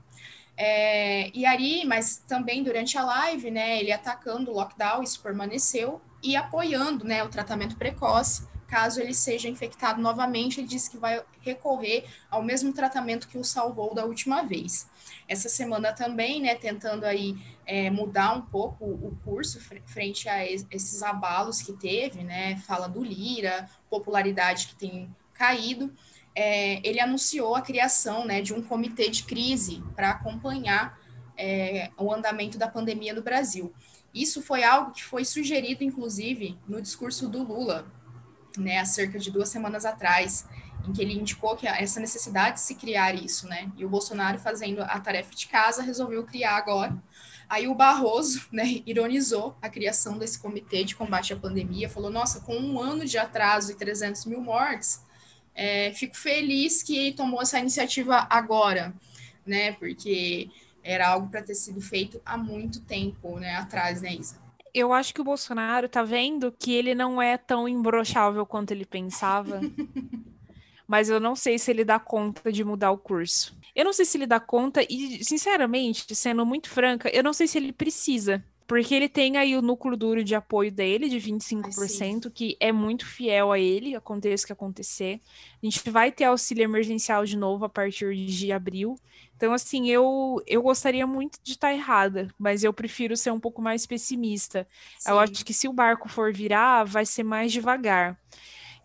[0.57, 6.01] É, e aí, mas também durante a live, né, ele atacando o lockdown, isso permaneceu,
[6.23, 11.23] e apoiando né, o tratamento precoce, caso ele seja infectado novamente, ele disse que vai
[11.41, 14.89] recorrer ao mesmo tratamento que o salvou da última vez.
[15.29, 21.03] Essa semana também, né, tentando aí é, mudar um pouco o curso frente a esses
[21.03, 25.93] abalos que teve, né, fala do Lira, popularidade que tem caído,
[26.35, 30.99] é, ele anunciou a criação, né, de um comitê de crise para acompanhar
[31.37, 33.73] é, o andamento da pandemia no Brasil.
[34.15, 37.87] Isso foi algo que foi sugerido, inclusive, no discurso do Lula,
[38.61, 40.47] né, há cerca de duas semanas atrás,
[40.87, 43.71] em que ele indicou que essa necessidade de se criar isso, né?
[43.77, 46.97] E o Bolsonaro, fazendo a tarefa de casa, resolveu criar agora.
[47.49, 52.41] Aí o Barroso, né, ironizou a criação desse comitê de combate à pandemia, falou: nossa,
[52.41, 55.05] com um ano de atraso e 300 mil mortes,
[55.55, 58.95] é, fico feliz que tomou essa iniciativa agora,
[59.45, 59.73] né?
[59.73, 60.51] Porque
[60.83, 64.46] era algo para ter sido feito há muito tempo, né, atrás, né, Isa?
[64.79, 68.85] Eu acho que o Bolsonaro tá vendo que ele não é tão imbrochável quanto ele
[68.85, 69.59] pensava.
[70.87, 73.57] mas eu não sei se ele dá conta de mudar o curso.
[73.75, 77.47] Eu não sei se ele dá conta e, sinceramente, sendo muito franca, eu não sei
[77.47, 78.45] se ele precisa.
[78.67, 82.73] Porque ele tem aí o núcleo duro de apoio dele, de 25%, Ai, que é
[82.73, 85.21] muito fiel a ele, aconteça o que acontecer.
[85.63, 88.99] A gente vai ter auxílio emergencial de novo a partir de abril.
[89.37, 93.63] Então, assim, eu, eu gostaria muito de estar errada, mas eu prefiro ser um pouco
[93.63, 94.67] mais pessimista.
[94.99, 95.11] Sim.
[95.11, 98.19] Eu acho que se o barco for virar, vai ser mais devagar.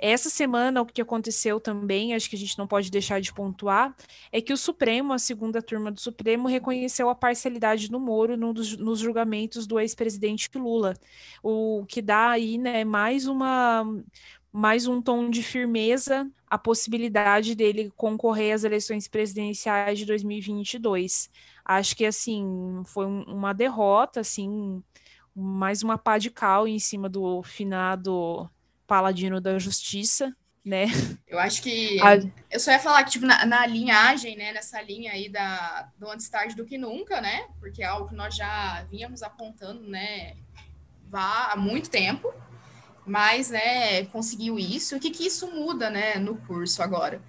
[0.01, 3.95] Essa semana, o que aconteceu também, acho que a gente não pode deixar de pontuar,
[4.31, 8.51] é que o Supremo, a segunda turma do Supremo, reconheceu a parcialidade do Moro no
[8.51, 10.95] nos julgamentos do ex-presidente Lula,
[11.43, 13.85] o que dá aí né, mais uma
[14.51, 21.29] mais um tom de firmeza a possibilidade dele concorrer às eleições presidenciais de 2022.
[21.63, 24.83] Acho que assim foi um, uma derrota, assim,
[25.33, 28.49] mais uma pá de cal em cima do finado
[28.91, 30.87] paladino da justiça, né?
[31.25, 31.97] Eu acho que.
[32.01, 32.15] A...
[32.51, 34.51] Eu só ia falar que, tipo, na, na, linhagem, né?
[34.51, 37.47] Nessa linha aí da, do antes tarde do que nunca, né?
[37.57, 40.35] Porque é algo que nós já vínhamos apontando, né?
[41.09, 42.33] Vá há muito tempo,
[43.05, 44.97] mas, né, conseguiu isso.
[44.97, 47.21] O que, que isso muda, né, no curso agora?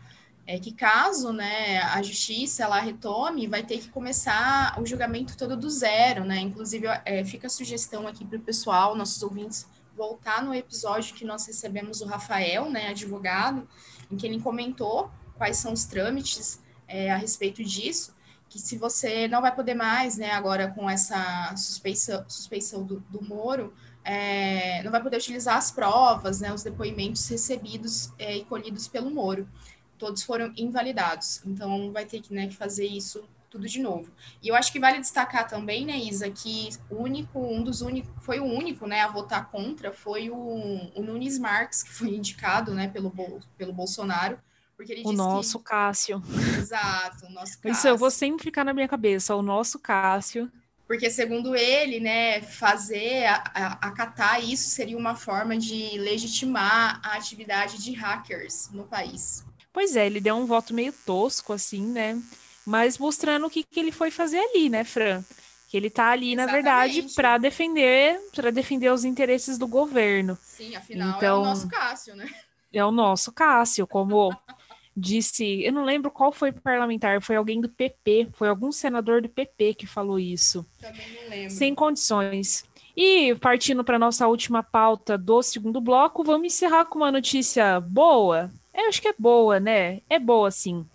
[0.44, 5.56] É que caso, né, a justiça ela retome, vai ter que começar o julgamento todo
[5.56, 6.40] do zero, né?
[6.40, 11.24] Inclusive, é, fica a sugestão aqui para o pessoal, nossos ouvintes, voltar no episódio que
[11.24, 13.68] nós recebemos o Rafael, né, advogado,
[14.10, 18.14] em que ele comentou quais são os trâmites é, a respeito disso,
[18.48, 23.22] que se você não vai poder mais, né, agora com essa suspeição, suspeição do, do
[23.24, 23.72] Moro,
[24.04, 29.10] é, não vai poder utilizar as provas, né, os depoimentos recebidos é, e colhidos pelo
[29.10, 29.48] Moro.
[29.96, 31.40] Todos foram invalidados.
[31.46, 34.10] Então, vai ter que, né, que fazer isso tudo de novo.
[34.42, 38.10] E eu acho que vale destacar também, né, Isa, que o único, um dos únicos,
[38.24, 42.72] foi o único, né, a votar contra, foi o, o Nunes Marques, que foi indicado,
[42.72, 43.12] né, pelo,
[43.58, 44.38] pelo Bolsonaro,
[44.74, 45.66] porque ele o nosso que...
[45.66, 46.22] Cássio.
[46.58, 47.70] Exato, o nosso Cássio.
[47.76, 50.50] Isso eu vou sempre ficar na minha cabeça, o nosso Cássio.
[50.88, 57.16] Porque, segundo ele, né, fazer, a, a, acatar isso seria uma forma de legitimar a
[57.16, 59.44] atividade de hackers no país.
[59.72, 62.20] Pois é, ele deu um voto meio tosco, assim, né?
[62.66, 65.22] Mas mostrando o que, que ele foi fazer ali, né, Fran?
[65.68, 66.46] Que ele está ali, Exatamente.
[66.46, 70.38] na verdade, para defender, para defender os interesses do governo.
[70.42, 72.30] Sim, afinal então, é o então, nosso Cássio, né?
[72.72, 74.36] É o nosso Cássio, como
[74.96, 79.22] disse, eu não lembro qual foi o parlamentar, foi alguém do PP, foi algum senador
[79.22, 80.64] do PP que falou isso.
[80.80, 81.50] Também não lembro.
[81.50, 82.64] Sem condições.
[82.94, 88.50] E partindo para nossa última pauta do segundo bloco, vamos encerrar com uma notícia boa.
[88.74, 90.02] Eu acho que é boa, né?
[90.08, 90.86] É boa, sim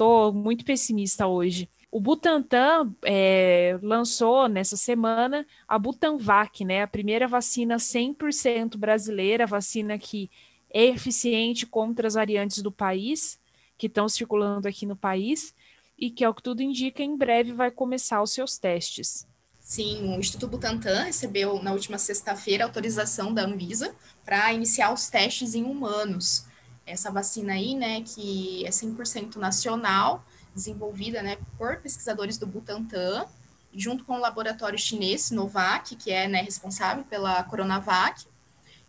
[0.00, 1.68] tô muito pessimista hoje.
[1.92, 9.98] O Butantan é, lançou nessa semana a Butanvac, né, a primeira vacina 100% brasileira, vacina
[9.98, 10.30] que
[10.72, 13.38] é eficiente contra as variantes do país,
[13.76, 15.54] que estão circulando aqui no país,
[15.98, 19.28] e que, ao que tudo indica, em breve vai começar os seus testes.
[19.58, 25.54] Sim, o Instituto Butantan recebeu na última sexta-feira autorização da Anvisa para iniciar os testes
[25.54, 26.48] em humanos
[26.86, 33.26] essa vacina aí, né, que é 100% nacional, desenvolvida, né, por pesquisadores do Butantan,
[33.72, 38.26] junto com o laboratório chinês Novak, que é, né, responsável pela Coronavac.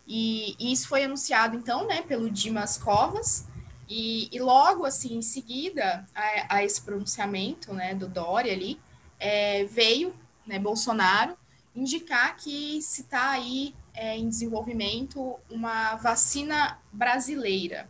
[0.06, 3.46] E, e isso foi anunciado, então, né, pelo Dimas Covas,
[3.88, 8.80] e, e logo, assim, em seguida a, a esse pronunciamento, né, do Dória ali,
[9.18, 10.14] é, veio,
[10.46, 11.36] né, Bolsonaro
[11.74, 17.88] indicar que se está aí é, em desenvolvimento uma vacina brasileira.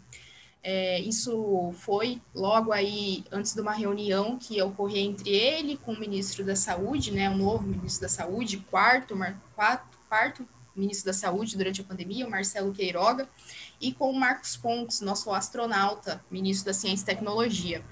[0.64, 5.92] É, isso foi logo aí antes de uma reunião que ia ocorrer entre ele com
[5.92, 9.16] o ministro da Saúde, né, o novo ministro da Saúde, quarto,
[9.56, 13.28] quarto, quarto ministro da Saúde durante a pandemia, o Marcelo Queiroga,
[13.80, 17.84] e com o Marcos Pontes, nosso astronauta, ministro da Ciência e Tecnologia.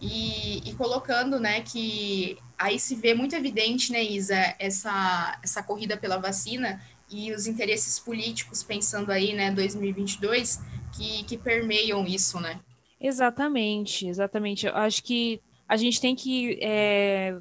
[0.00, 5.96] E, e, colocando, né, que aí se vê muito evidente, né, Isa, essa, essa corrida
[5.96, 6.80] pela vacina
[7.10, 10.60] e os interesses políticos, pensando aí, né, 2022,
[10.96, 12.60] que, que permeiam isso, né?
[13.00, 14.66] Exatamente, exatamente.
[14.66, 17.36] Eu acho que a gente tem que é,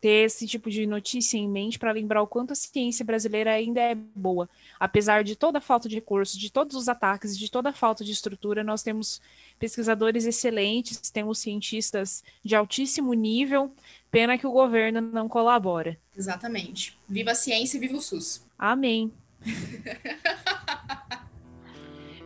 [0.00, 3.80] ter esse tipo de notícia em mente para lembrar o quanto a ciência brasileira ainda
[3.80, 4.48] é boa.
[4.78, 8.04] Apesar de toda a falta de recursos, de todos os ataques, de toda a falta
[8.04, 9.20] de estrutura, nós temos
[9.58, 13.72] pesquisadores excelentes, temos cientistas de altíssimo nível.
[14.10, 15.98] Pena que o governo não colabora.
[16.16, 16.98] Exatamente.
[17.08, 18.46] Viva a ciência e viva o SUS.
[18.58, 19.12] Amém.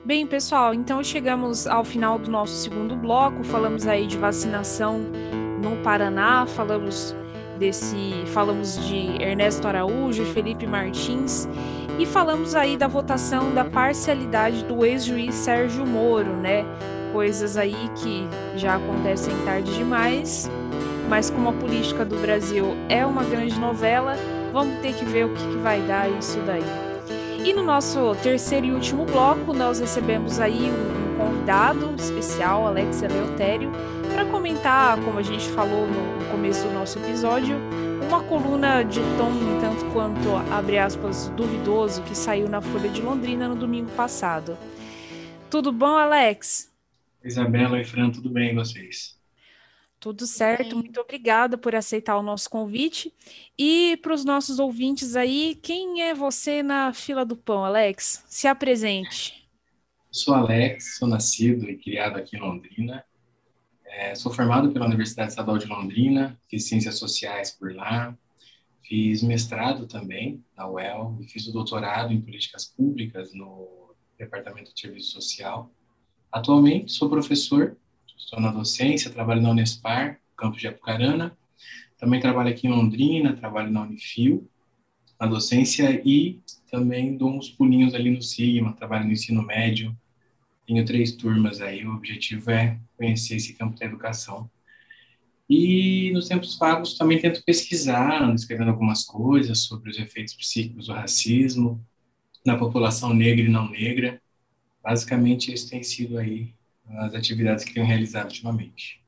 [0.04, 3.44] Bem, pessoal, então chegamos ao final do nosso segundo bloco.
[3.44, 4.98] Falamos aí de vacinação
[5.62, 7.14] no Paraná, falamos
[7.58, 11.46] desse, falamos de Ernesto Araújo, Felipe Martins
[11.98, 16.64] e falamos aí da votação da parcialidade do ex-juiz Sérgio Moro, né?
[17.12, 18.26] Coisas aí que
[18.56, 20.50] já acontecem tarde demais,
[21.12, 24.16] mas como a política do Brasil é uma grande novela,
[24.50, 26.64] vamos ter que ver o que, que vai dar isso daí.
[27.44, 33.70] E no nosso terceiro e último bloco, nós recebemos aí um, convidado especial, Alex Eleutério,
[34.10, 37.58] para comentar, como a gente falou no começo do nosso episódio,
[38.08, 43.46] uma coluna de tom tanto quanto, abre aspas, duvidoso que saiu na Folha de Londrina
[43.50, 44.56] no domingo passado.
[45.50, 46.72] Tudo bom, Alex?
[47.22, 49.20] Isabela e Fran, tudo bem vocês?
[50.02, 53.14] Tudo certo, muito obrigada por aceitar o nosso convite.
[53.56, 58.24] E para os nossos ouvintes aí, quem é você na fila do pão, Alex?
[58.26, 59.48] Se apresente.
[60.10, 63.04] Sou Alex, sou nascido e criado aqui em Londrina.
[63.84, 68.12] É, sou formado pela Universidade Estadual de Londrina, fiz Ciências Sociais por lá,
[68.82, 74.80] fiz mestrado também na UEL e fiz o doutorado em Políticas Públicas no Departamento de
[74.80, 75.70] Serviço Social.
[76.32, 77.76] Atualmente sou professor,
[78.24, 81.36] estou na docência, trabalho na Unespar, campus de Apucarana,
[81.98, 84.48] também trabalho aqui em Londrina, trabalho na Unifil,
[85.20, 89.96] na docência e também dou uns pulinhos ali no Sigma, trabalho no ensino médio,
[90.66, 94.50] tenho três turmas aí, o objetivo é conhecer esse campo da educação.
[95.48, 100.92] E nos tempos vagos também tento pesquisar, escrevendo algumas coisas sobre os efeitos psíquicos do
[100.92, 101.84] racismo
[102.44, 104.20] na população negra e não negra.
[104.82, 106.54] Basicamente, isso tem sido aí
[106.88, 109.02] as atividades que tenho realizado ultimamente.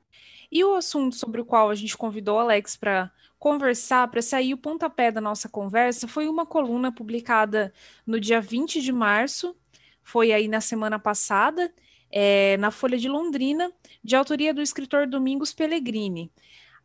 [0.51, 4.55] E o assunto sobre o qual a gente convidou o Alex para conversar, para sair
[4.55, 7.72] o pontapé da nossa conversa, foi uma coluna publicada
[8.07, 9.57] no dia 20 de março
[10.05, 11.72] foi aí na semana passada,
[12.12, 13.72] é, na Folha de Londrina,
[14.05, 16.31] de autoria do escritor Domingos Pellegrini.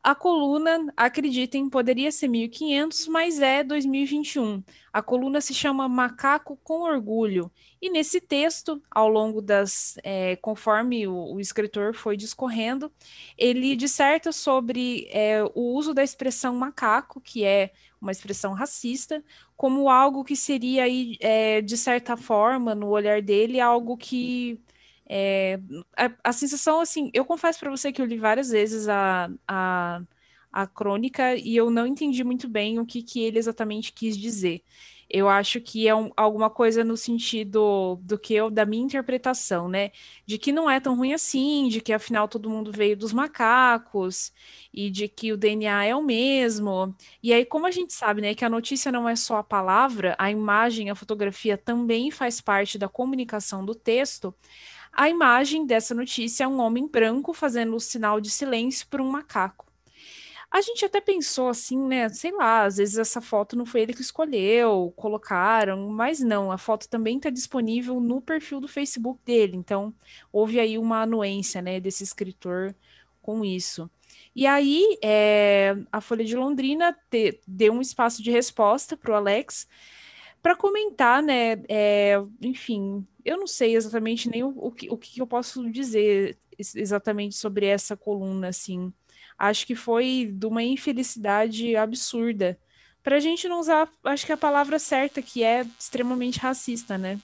[0.02, 4.64] A coluna, acreditem, poderia ser 1500, mas é 2021.
[4.94, 7.52] A coluna se chama Macaco com Orgulho.
[7.82, 9.98] E nesse texto, ao longo das.
[10.02, 12.92] É, conforme o, o, escritor foi discorrendo,
[13.38, 17.72] ele disserta sobre é, o uso da expressão macaco, que é
[18.02, 19.22] uma expressão racista,
[19.58, 24.60] como algo que seria, aí, é, de certa forma, no olhar dele, algo que.
[25.12, 25.60] É,
[25.98, 30.02] a, a, sensação, assim, eu confesso para você que eu li várias vezes a, a,
[30.52, 34.64] a crônica e eu não entendi muito bem o que, que ele exatamente quis dizer.
[35.10, 39.68] Eu acho que é um, alguma coisa no sentido do que eu, da minha interpretação,
[39.68, 39.92] né?
[40.24, 44.32] De que não é tão ruim assim, de que afinal todo mundo veio dos macacos
[44.72, 46.96] e de que o DNA é o mesmo.
[47.24, 50.16] E aí, como a gente sabe, né, que a notícia não é só a palavra,
[50.20, 54.34] a imagem, a fotografia também faz parte da comunicação do texto.
[55.00, 59.10] A imagem dessa notícia é um homem branco fazendo o sinal de silêncio por um
[59.10, 59.66] macaco.
[60.52, 62.10] A gente até pensou assim, né?
[62.10, 66.58] Sei lá, às vezes essa foto não foi ele que escolheu, colocaram, mas não, a
[66.58, 69.56] foto também está disponível no perfil do Facebook dele.
[69.56, 69.94] Então,
[70.34, 72.76] houve aí uma anuência, né, desse escritor
[73.22, 73.90] com isso.
[74.36, 79.16] E aí, é, a Folha de Londrina te, deu um espaço de resposta para o
[79.16, 79.66] Alex
[80.42, 81.62] para comentar, né?
[81.68, 86.38] É, enfim, eu não sei exatamente nem o, o, que, o que eu posso dizer
[86.58, 88.94] exatamente sobre essa coluna, assim
[89.40, 92.60] acho que foi de uma infelicidade absurda.
[93.02, 97.18] Para a gente não usar, acho que a palavra certa, que é extremamente racista, né?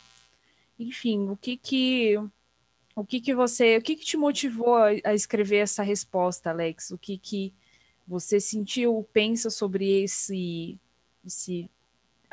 [0.80, 2.16] Enfim, o que que
[2.96, 6.92] o que que você, o que que te motivou a, a escrever essa resposta, Alex?
[6.92, 7.54] O que que
[8.08, 10.80] você sentiu, pensa sobre esse
[11.26, 11.70] esse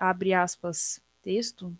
[0.03, 1.77] abre aspas texto?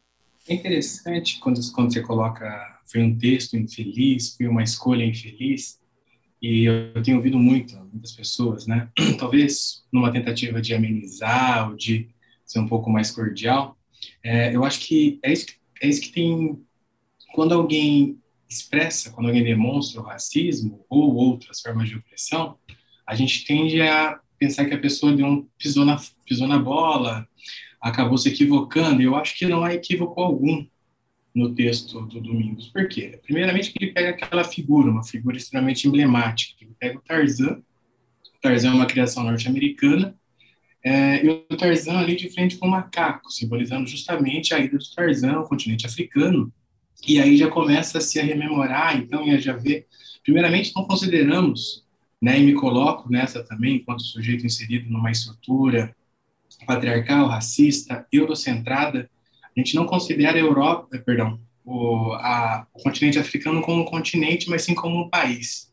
[0.49, 5.81] É interessante quando, quando você coloca foi um texto infeliz, foi uma escolha infeliz.
[6.41, 8.89] E eu tenho ouvido muito, muitas pessoas, né?
[9.19, 12.09] Talvez numa tentativa de amenizar ou de
[12.45, 13.79] ser um pouco mais cordial.
[14.23, 16.61] É, eu acho que é isso que, é isso que tem.
[17.35, 18.19] Quando alguém
[18.49, 22.59] expressa, quando alguém demonstra o racismo ou outras formas de opressão,
[23.07, 27.27] a gente tende a pensar que a pessoa deu um, pisou, na, pisou na bola,
[27.83, 29.03] acabou se equivocando.
[29.03, 30.65] E eu acho que não há equívoco algum
[31.35, 32.69] no texto do Domingos.
[32.69, 33.19] Por quê?
[33.23, 36.63] Primeiramente, ele pega aquela figura, uma figura extremamente emblemática.
[36.63, 37.63] Ele pega o Tarzan.
[38.37, 40.15] O Tarzan é uma criação norte-americana
[40.85, 44.95] é, e o Tarzan ali de frente com o macaco, simbolizando justamente a ida do
[44.95, 46.53] Tarzan ao continente africano.
[47.07, 49.87] E aí já começa a se rememorar, então, e já ver.
[50.23, 51.85] Primeiramente, não consideramos,
[52.21, 55.95] né, e me coloco nessa também, enquanto sujeito inserido numa estrutura
[56.67, 59.11] patriarcal, racista, eurocentrada,
[59.57, 63.85] a gente não considera a Europa, eh, perdão, o, a, o continente africano como um
[63.85, 65.73] continente, mas sim como um país.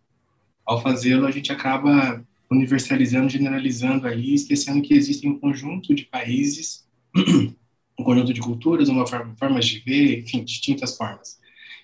[0.65, 6.87] Ao fazê-lo, a gente acaba universalizando, generalizando ali, esquecendo que existem um conjunto de países,
[7.15, 11.39] um conjunto de culturas, uma forma, formas de ver, enfim, distintas formas.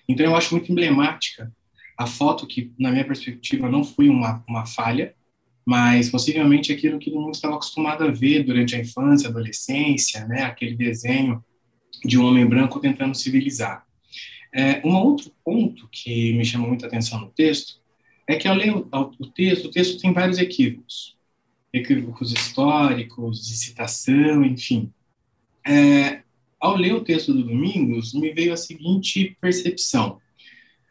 [0.08, 1.52] Então, eu acho muito emblemática
[1.96, 5.14] a foto que, na minha perspectiva, não foi uma, uma falha,
[5.66, 10.44] mas possivelmente aquilo que todo mundo estava acostumado a ver durante a infância, adolescência, né,
[10.44, 11.44] aquele desenho
[12.04, 13.84] de um homem branco tentando civilizar.
[14.54, 17.80] É, um outro ponto que me chamou muita atenção no texto
[18.28, 18.88] é que ao ler o,
[19.18, 21.16] o texto, o texto tem vários equívocos,
[21.72, 24.92] equívocos históricos, de citação, enfim.
[25.66, 26.22] É,
[26.60, 30.20] ao ler o texto do Domingos, me veio a seguinte percepção.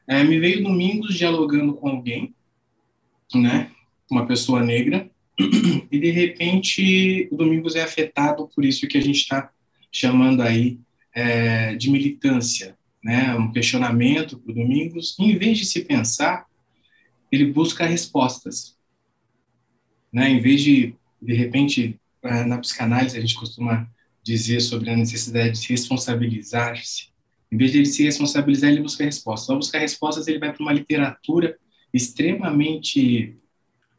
[0.07, 2.35] É, me veio Domingos dialogando com alguém,
[3.33, 3.71] né,
[4.09, 5.09] uma pessoa negra,
[5.91, 9.51] e de repente o Domingos é afetado por isso que a gente está
[9.91, 10.79] chamando aí
[11.13, 16.45] é, de militância, né, um questionamento para o Domingos, em vez de se pensar,
[17.31, 18.77] ele busca respostas,
[20.11, 21.99] né, em vez de, de repente,
[22.47, 23.87] na psicanálise a gente costuma
[24.23, 27.09] dizer sobre a necessidade de se responsabilizar-se,
[27.51, 29.49] em vez de ele se responsabilizar, ele busca respostas.
[29.49, 31.57] Ao buscar respostas, ele vai para uma literatura
[31.93, 33.37] extremamente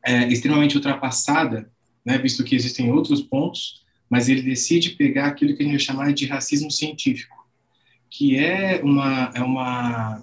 [0.06, 1.68] é, extremamente ultrapassada,
[2.04, 6.12] né, visto que existem outros pontos, mas ele decide pegar aquilo que a gente chamar
[6.12, 7.36] de racismo científico,
[8.08, 10.22] que é uma, é uma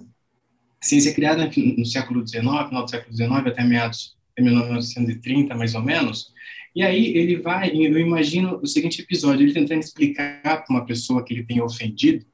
[0.82, 5.82] ciência criada no século XIX, final do século XIX, até meados de 1930, mais ou
[5.82, 6.32] menos,
[6.74, 11.22] e aí ele vai, eu imagino o seguinte episódio, ele tentando explicar para uma pessoa
[11.22, 12.24] que ele tem ofendido,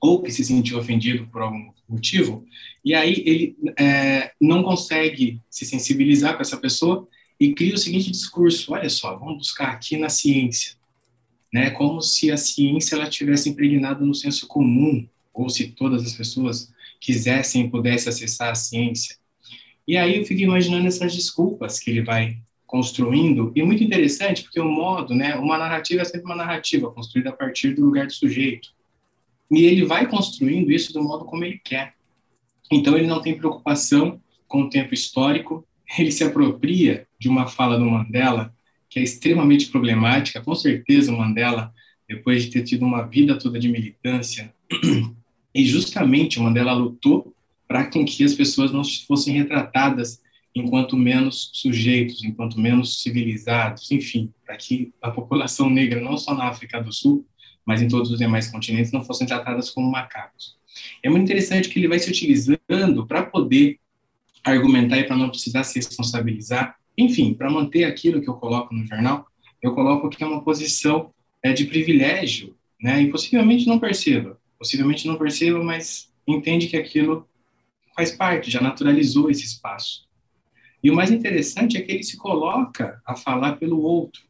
[0.00, 2.44] ou que se sentiu ofendido por algum motivo,
[2.88, 7.06] e aí ele é, não consegue se sensibilizar com essa pessoa
[7.38, 10.74] e cria o seguinte discurso: olha só, vamos buscar aqui na ciência,
[11.52, 11.68] né?
[11.68, 16.72] Como se a ciência ela tivesse impregnado no senso comum, ou se todas as pessoas
[16.98, 19.16] quisessem e pudessem acessar a ciência.
[19.86, 24.60] E aí eu fico imaginando essas desculpas que ele vai construindo, e muito interessante porque
[24.60, 28.14] o modo, né, uma narrativa é sempre uma narrativa construída a partir do lugar do
[28.14, 28.70] sujeito.
[29.50, 31.97] E ele vai construindo isso do modo como ele quer.
[32.70, 35.66] Então, ele não tem preocupação com o tempo histórico,
[35.98, 38.54] ele se apropria de uma fala do Mandela
[38.88, 40.40] que é extremamente problemática.
[40.40, 41.72] Com certeza, o Mandela,
[42.08, 44.52] depois de ter tido uma vida toda de militância,
[45.54, 47.34] e justamente o Mandela lutou
[47.66, 50.22] para que as pessoas não fossem retratadas
[50.54, 56.48] enquanto menos sujeitos, enquanto menos civilizados, enfim, para que a população negra, não só na
[56.48, 57.26] África do Sul,
[57.64, 60.57] mas em todos os demais continentes não fossem tratadas como macacos.
[61.02, 63.78] É muito interessante que ele vai se utilizando para poder
[64.44, 68.86] argumentar e para não precisar se responsabilizar, enfim, para manter aquilo que eu coloco no
[68.86, 69.26] jornal,
[69.62, 71.12] eu coloco que é uma posição
[71.42, 73.02] é, de privilégio, né?
[73.02, 77.28] E possivelmente não perceba, possivelmente não perceba, mas entende que aquilo
[77.94, 80.06] faz parte, já naturalizou esse espaço.
[80.82, 84.22] E o mais interessante é que ele se coloca a falar pelo outro,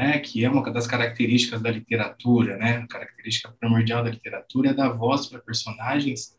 [0.00, 4.88] né, que é uma das características da literatura, né, característica primordial da literatura é dar
[4.88, 6.34] voz para personagens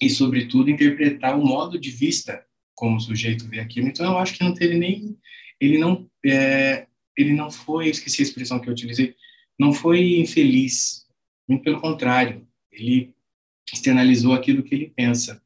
[0.00, 2.44] e, sobretudo, interpretar o modo de vista
[2.74, 3.86] como o sujeito vê aquilo.
[3.86, 5.16] Então, eu acho que não teve nem,
[5.60, 9.14] ele não, é, ele não foi, esqueci a expressão que eu utilizei,
[9.56, 11.06] não foi infeliz,
[11.48, 13.14] muito pelo contrário, ele
[13.72, 15.40] externalizou aquilo que ele pensa.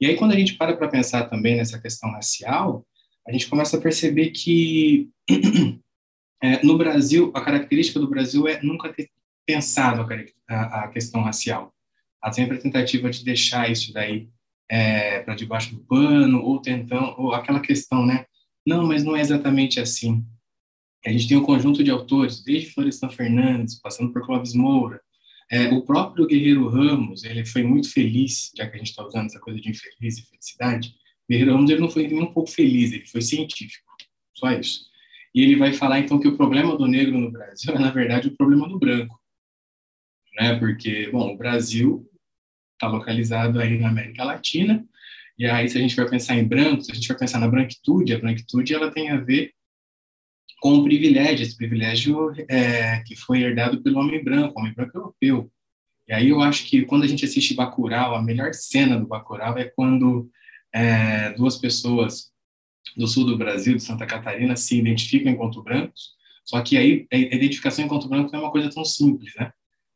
[0.00, 2.86] E aí, quando a gente para para pensar também nessa questão racial,
[3.28, 5.10] a gente começa a perceber que
[6.42, 9.10] É, no Brasil, a característica do Brasil é nunca ter
[9.46, 10.06] pensado
[10.48, 11.74] a, a questão racial.
[12.20, 14.28] Há sempre a tentativa de deixar isso daí
[14.68, 18.26] é, para debaixo do pano, ou tentando, ou aquela questão, né?
[18.66, 20.24] Não, mas não é exatamente assim.
[21.04, 25.00] A gente tem um conjunto de autores, desde Florestan Fernandes, passando por Clóvis Moura,
[25.48, 29.26] é, o próprio Guerreiro Ramos, ele foi muito feliz, já que a gente está usando
[29.26, 30.94] essa coisa de infeliz e felicidade.
[31.30, 33.86] Guerreiro Ramos ele não foi nem um pouco feliz, ele foi científico,
[34.34, 34.86] só isso.
[35.36, 38.28] E ele vai falar então que o problema do negro no Brasil é na verdade
[38.28, 39.20] o problema do branco,
[40.34, 40.58] né?
[40.58, 42.10] Porque bom, o Brasil
[42.72, 44.82] está localizado aí na América Latina
[45.38, 48.14] e aí se a gente vai pensar em brancos, a gente vai pensar na branquitude,
[48.14, 49.52] a branquitude ela tem a ver
[50.62, 55.52] com o privilégio, esse privilégio é, que foi herdado pelo homem branco, homem branco europeu.
[56.08, 59.58] E aí eu acho que quando a gente assiste Bacurau, a melhor cena do Bacurau
[59.58, 60.30] é quando
[60.72, 62.34] é, duas pessoas
[62.96, 67.16] do sul do Brasil, de Santa Catarina, se identificam enquanto brancos, Só que aí a
[67.16, 69.52] identificação enquanto branco não é uma coisa tão simples, né?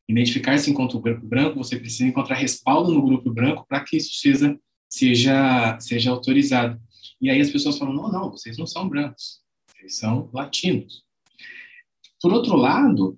[0.08, 5.78] Identificar-se enquanto branco, você precisa encontrar respaldo no grupo branco para que isso seja, seja,
[5.78, 6.80] seja autorizado.
[7.20, 11.04] E aí as pessoas falam, não, não, vocês não são brancos, vocês são latinos.
[12.20, 13.16] Por outro lado,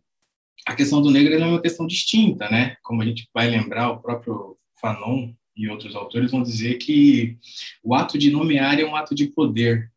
[0.67, 2.77] a questão do negro é uma questão distinta, né?
[2.83, 7.37] Como a gente vai lembrar, o próprio Fanon e outros autores vão dizer que
[7.83, 9.93] o ato de nomear é um ato de poder,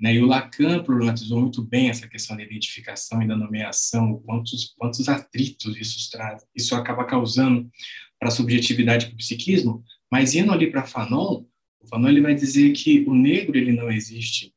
[0.00, 0.14] né?
[0.14, 5.08] E o Lacan problematizou muito bem essa questão da identificação e da nomeação, quantos, quantos
[5.08, 7.70] atritos isso traz, isso acaba causando
[8.18, 11.44] para a subjetividade e para o psiquismo, mas indo ali para Fanon,
[11.80, 14.54] o Fanon ele vai dizer que o negro ele não existe.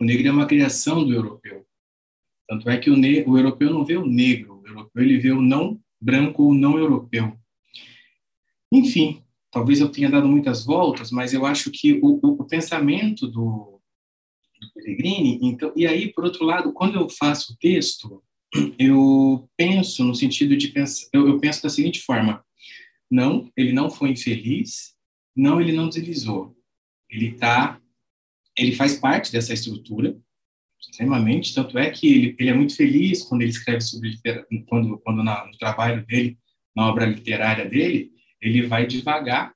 [0.00, 1.66] O negro é uma criação do europeu.
[2.48, 5.42] Tanto é que o, o europeu não vê o negro, o europeu ele vê o
[5.42, 7.38] não branco ou não europeu.
[8.72, 13.26] Enfim, talvez eu tenha dado muitas voltas, mas eu acho que o, o, o pensamento
[13.26, 13.80] do,
[14.60, 15.38] do Pellegrini.
[15.42, 18.22] Então, e aí, por outro lado, quando eu faço o texto,
[18.78, 22.44] eu penso no sentido de pensar, eu, eu penso da seguinte forma:
[23.10, 24.94] não, ele não foi infeliz,
[25.36, 26.56] não, ele não deslizou.
[27.08, 27.80] Ele tá,
[28.56, 30.16] ele faz parte dessa estrutura
[30.80, 34.18] extremamente, tanto é que ele, ele é muito feliz quando ele escreve sobre
[34.66, 36.38] quando quando na, no trabalho dele,
[36.74, 38.10] na obra literária dele,
[38.40, 39.52] ele vai devagar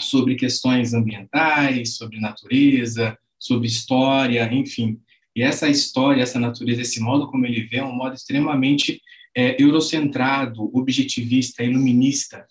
[0.00, 5.00] sobre questões ambientais, sobre natureza, sobre história, enfim.
[5.34, 9.00] E essa história, essa natureza, esse modo como ele vê, é um modo extremamente
[9.34, 12.46] é, eurocentrado, objetivista, iluminista.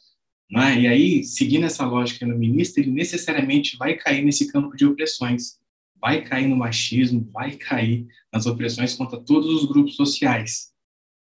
[0.49, 0.81] Né?
[0.81, 5.57] E aí, seguindo essa lógica iluminista, ele necessariamente vai cair nesse campo de opressões,
[5.99, 10.71] vai cair no machismo, vai cair nas opressões contra todos os grupos sociais.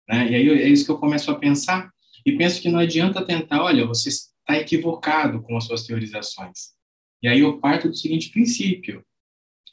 [0.09, 0.31] Né?
[0.31, 1.91] E aí é isso que eu começo a pensar,
[2.25, 6.73] e penso que não adianta tentar, olha, você está equivocado com as suas teorizações.
[7.21, 9.03] E aí eu parto do seguinte princípio: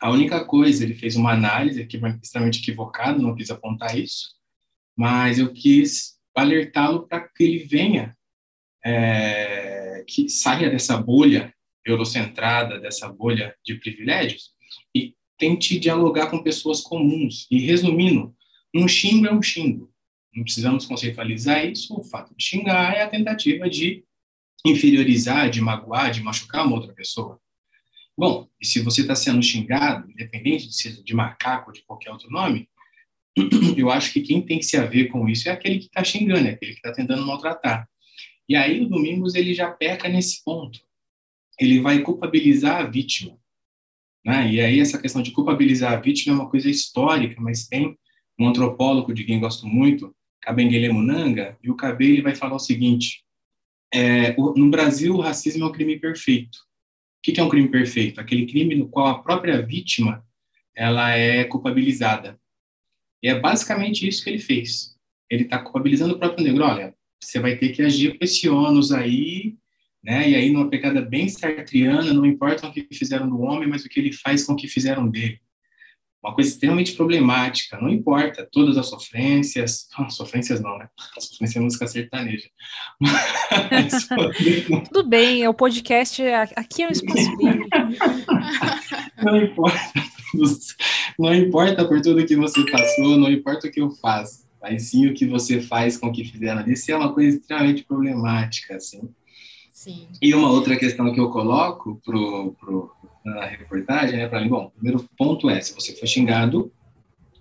[0.00, 4.30] a única coisa, ele fez uma análise aqui extremamente equivocada, não quis apontar isso,
[4.96, 8.16] mas eu quis alertá-lo para que ele venha,
[8.84, 14.52] é, que saia dessa bolha eurocentrada, dessa bolha de privilégios
[14.94, 17.46] e tente dialogar com pessoas comuns.
[17.50, 18.34] E resumindo,
[18.74, 19.89] um xingo é um xingo.
[20.34, 21.98] Não precisamos conceitualizar isso.
[21.98, 24.04] O fato de xingar é a tentativa de
[24.64, 27.40] inferiorizar, de magoar, de machucar uma outra pessoa.
[28.16, 32.10] Bom, e se você está sendo xingado, independente de ser de macaco ou de qualquer
[32.10, 32.68] outro nome,
[33.76, 36.46] eu acho que quem tem que se haver com isso é aquele que está xingando,
[36.46, 37.88] é aquele que está tentando maltratar.
[38.48, 40.80] E aí o Domingos ele já peca nesse ponto.
[41.58, 43.38] Ele vai culpabilizar a vítima.
[44.24, 44.52] Né?
[44.52, 47.96] E aí essa questão de culpabilizar a vítima é uma coisa histórica, mas tem
[48.38, 52.60] um antropólogo de quem gosto muito, Kabengele Munanga, e o Kabe ele vai falar o
[52.60, 53.22] seguinte:
[53.92, 56.58] é, o, no Brasil o racismo é um crime perfeito.
[56.58, 58.20] O que é um crime perfeito?
[58.20, 60.24] Aquele crime no qual a própria vítima
[60.74, 62.40] ela é culpabilizada.
[63.22, 64.96] E é basicamente isso que ele fez.
[65.28, 66.64] Ele está culpabilizando o próprio negro.
[66.64, 69.56] Olha, você vai ter que agir com esse ônus aí,
[70.02, 70.30] né?
[70.30, 73.88] E aí, numa pegada bem sartriana, não importa o que fizeram do homem, mas o
[73.88, 75.38] que ele faz com o que fizeram dele.
[76.22, 77.78] Uma coisa extremamente problemática.
[77.80, 80.88] Não importa todas as sofrências, não, sofrências não, né?
[81.18, 82.48] Sofrência é música sertaneja.
[83.00, 84.08] Mas,
[84.92, 86.22] Tudo bem, é o podcast,
[86.56, 87.66] aqui é um espaço livre.
[89.22, 89.92] não importa.
[91.18, 95.08] Não importa por tudo que você passou, não importa o que eu faço, mas sim
[95.08, 96.64] o que você faz com o que fizeram.
[96.70, 99.10] Isso é uma coisa extremamente problemática, assim.
[99.80, 100.08] Sim.
[100.20, 102.92] E uma outra questão que eu coloco pro, pro,
[103.24, 106.70] na reportagem, né, para mim, bom, primeiro ponto é, se você foi xingado,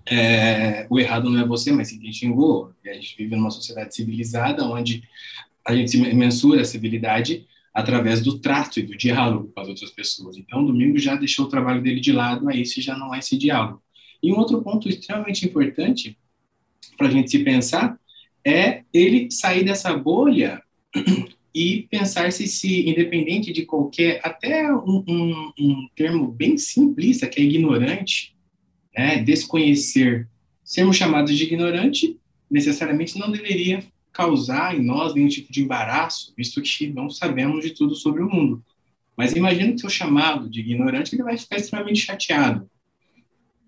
[0.09, 2.71] é, o errado não é você, mas sim quem xingou.
[2.81, 5.03] E a gente vive numa sociedade civilizada onde
[5.67, 10.37] a gente mensura a civilidade através do trato e do diálogo com as outras pessoas.
[10.37, 13.19] Então, o domingo já deixou o trabalho dele de lado, aí isso já não é
[13.19, 13.83] esse diálogo.
[14.23, 16.17] E um outro ponto extremamente importante
[16.97, 17.99] para a gente se pensar
[18.45, 20.63] é ele sair dessa bolha
[21.54, 27.43] e pensar se, independente de qualquer, até um, um, um termo bem simplista, que é
[27.43, 28.36] ignorante,
[28.95, 30.28] né, desconhecer,
[30.64, 32.18] sermos chamados de ignorante,
[32.50, 37.72] necessariamente não deveria causar em nós nenhum tipo de embaraço, visto que não sabemos de
[37.72, 38.64] tudo sobre o mundo.
[39.16, 42.70] Mas imagino que seu chamado de ignorante, ele vai ficar extremamente chateado.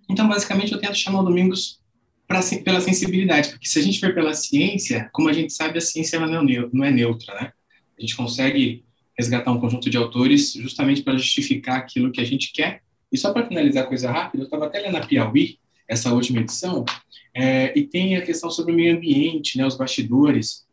[0.09, 1.79] Então, basicamente, eu tento chamar o Domingos
[2.27, 5.81] pra, pela sensibilidade, porque se a gente for pela ciência, como a gente sabe, a
[5.81, 7.53] ciência é, não é neutra, né?
[8.01, 8.83] A gente consegue
[9.15, 12.81] resgatar um conjunto de autores justamente para justificar aquilo que a gente quer.
[13.11, 16.83] E só para finalizar coisa rápida, eu estava até lendo a Piauí, essa última edição,
[17.31, 20.65] é, e tem a questão sobre o meio ambiente, né, os bastidores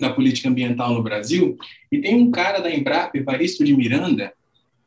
[0.00, 1.56] da política ambiental no Brasil.
[1.90, 4.32] E tem um cara da Embrapa, Evaristo de Miranda,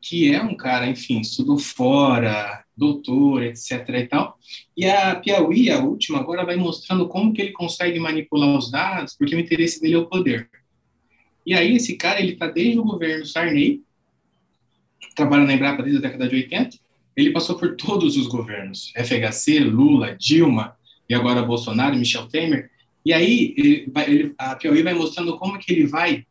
[0.01, 3.87] que é um cara, enfim, estudou fora, doutor, etc.
[3.89, 4.37] e tal.
[4.75, 9.15] E a Piauí, a última, agora vai mostrando como que ele consegue manipular os dados,
[9.15, 10.49] porque o interesse dele é o poder.
[11.45, 13.81] E aí esse cara, ele está desde o governo Sarney,
[15.15, 16.77] trabalha na Embrapa desde a década de 80,
[17.15, 20.75] ele passou por todos os governos, FHC, Lula, Dilma,
[21.07, 22.69] e agora Bolsonaro, Michel Temer,
[23.05, 26.25] e aí ele ele, a Piauí vai mostrando como que ele vai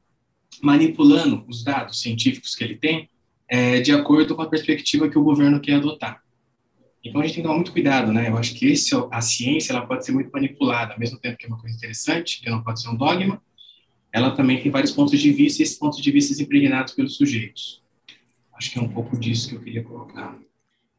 [0.61, 3.09] manipulando os dados científicos que ele tem
[3.49, 6.23] é, de acordo com a perspectiva que o governo quer adotar.
[7.05, 8.29] Então a gente tem que tomar muito cuidado, né?
[8.29, 11.45] Eu acho que esse, a ciência ela pode ser muito manipulada, ao mesmo tempo que
[11.45, 13.41] é uma coisa interessante, que não pode ser um dogma,
[14.15, 17.83] ela também tem vários pontos de vista e esses pontos de vista impregnados pelos sujeitos.
[18.55, 20.39] Acho que é um pouco disso que eu queria colocar.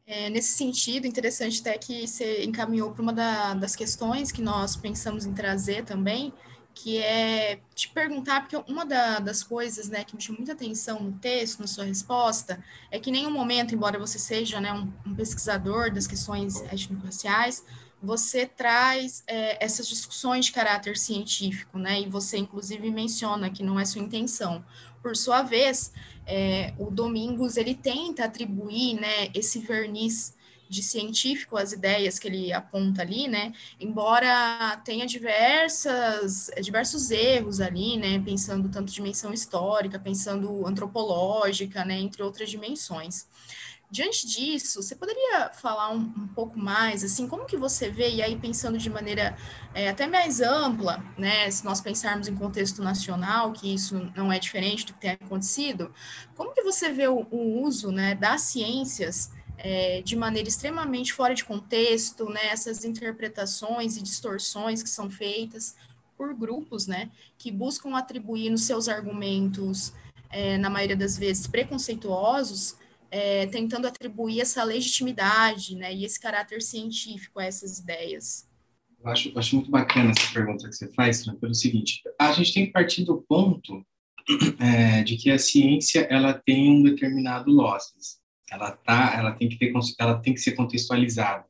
[0.06, 4.76] É, nesse sentido, interessante até que você encaminhou para uma da, das questões que nós
[4.76, 6.30] pensamos em trazer também,
[6.74, 11.02] que é te perguntar, porque uma da, das coisas né, que me chamou muita atenção
[11.02, 14.92] no texto, na sua resposta, é que em nenhum momento, embora você seja né, um,
[15.10, 17.64] um pesquisador das questões étnico-raciais,
[18.02, 22.00] você traz é, essas discussões de caráter científico, né?
[22.00, 24.64] E você, inclusive, menciona que não é sua intenção.
[25.02, 25.92] Por sua vez,
[26.26, 30.34] é, o Domingos ele tenta atribuir, né, esse verniz
[30.68, 33.52] de científico às ideias que ele aponta ali, né?
[33.78, 38.20] Embora tenha diversas, diversos erros ali, né?
[38.24, 41.98] Pensando tanto dimensão histórica, pensando antropológica, né?
[42.00, 43.26] Entre outras dimensões.
[43.88, 48.22] Diante disso, você poderia falar um, um, pouco mais, assim, como que você vê, e
[48.22, 49.36] aí pensando de maneira
[49.72, 54.40] é, até mais ampla, né, se nós pensarmos em contexto nacional, que isso não é
[54.40, 55.94] diferente do que tem acontecido,
[56.34, 61.34] como que você vê o, o uso, né, das ciências é, de maneira extremamente fora
[61.34, 65.76] de contexto, né, essas interpretações e distorções que são feitas
[66.16, 67.08] por grupos, né,
[67.38, 69.92] que buscam atribuir nos seus argumentos,
[70.28, 72.76] é, na maioria das vezes, preconceituosos,
[73.10, 78.48] é, tentando atribuir essa legitimidade né, e esse caráter científico a essas ideias?
[79.00, 82.66] Eu acho, acho muito bacana essa pergunta que você faz, pelo seguinte, a gente tem
[82.66, 83.84] que partir do ponto
[84.58, 88.18] é, de que a ciência ela tem um determinado losses,
[88.50, 91.44] ela tá, ela tem que ter, ela tem que ser contextualizada.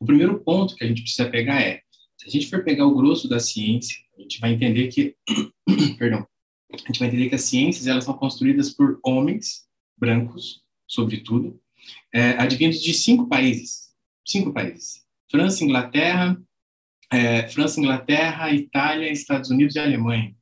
[0.00, 1.82] O primeiro ponto que a gente precisa pegar é,
[2.16, 5.14] se a gente for pegar o grosso da ciência, a gente vai entender que,
[5.98, 6.26] perdão,
[6.72, 9.64] a gente vai entender que as ciências elas são construídas por homens
[9.98, 10.63] brancos
[10.94, 11.60] sobretudo,
[12.12, 13.90] é, advindos de cinco países,
[14.24, 16.40] cinco países: França, Inglaterra,
[17.12, 20.34] é, França, Inglaterra, Itália, Estados Unidos e Alemanha.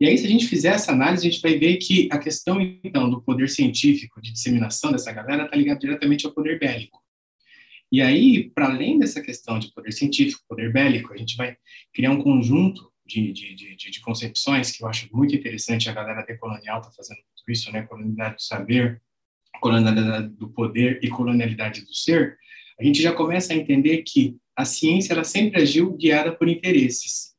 [0.00, 2.60] E aí, se a gente fizer essa análise, a gente vai ver que a questão,
[2.60, 7.02] então, do poder científico, de disseminação dessa galera, está ligada diretamente ao poder bélico.
[7.92, 11.56] E aí, para além dessa questão de poder científico, poder bélico, a gente vai
[11.92, 15.88] criar um conjunto de, de, de, de concepções que eu acho muito interessante.
[15.88, 17.82] A galera decolonial está fazendo tudo isso, né?
[17.82, 19.00] Colonialidade do saber,
[19.60, 22.36] colonialidade do poder e colonialidade do ser,
[22.78, 27.34] a gente já começa a entender que a ciência ela sempre agiu guiada por interesses.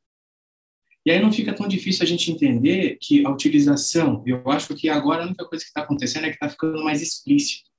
[1.05, 4.89] E aí não fica tão difícil a gente entender que a utilização, eu acho que
[4.89, 7.69] agora a única coisa que está acontecendo é que está ficando mais explícito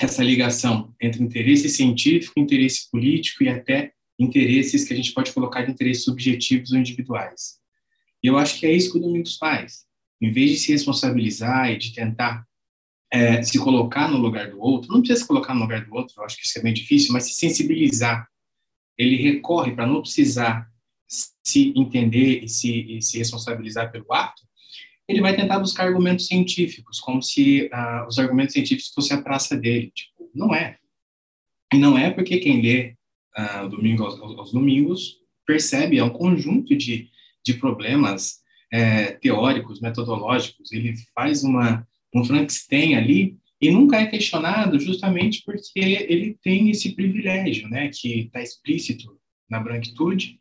[0.00, 5.62] essa ligação entre interesse científico, interesse político e até interesses que a gente pode colocar
[5.62, 7.58] de interesses subjetivos ou individuais.
[8.22, 9.84] E eu acho que é isso que o Domingos faz.
[10.20, 12.46] Em vez de se responsabilizar e de tentar
[13.12, 16.14] é, se colocar no lugar do outro, não precisa se colocar no lugar do outro,
[16.16, 18.26] eu acho que isso é bem difícil, mas se sensibilizar.
[18.96, 20.66] Ele recorre para não precisar
[21.06, 24.42] se entender e se, e se responsabilizar pelo ato,
[25.06, 29.56] ele vai tentar buscar argumentos científicos, como se uh, os argumentos científicos fossem a praça
[29.56, 29.92] dele.
[29.94, 30.78] Tipo, não é.
[31.74, 32.94] E não é porque quem lê
[33.36, 37.10] uh, domingo aos, aos, domingos percebe é um conjunto de,
[37.44, 38.40] de problemas
[38.72, 40.72] é, teóricos, metodológicos.
[40.72, 46.94] Ele faz uma um Frankenstein ali, e nunca é questionado justamente porque ele tem esse
[46.94, 49.16] privilégio, né, que está explícito
[49.48, 50.40] na branquitude,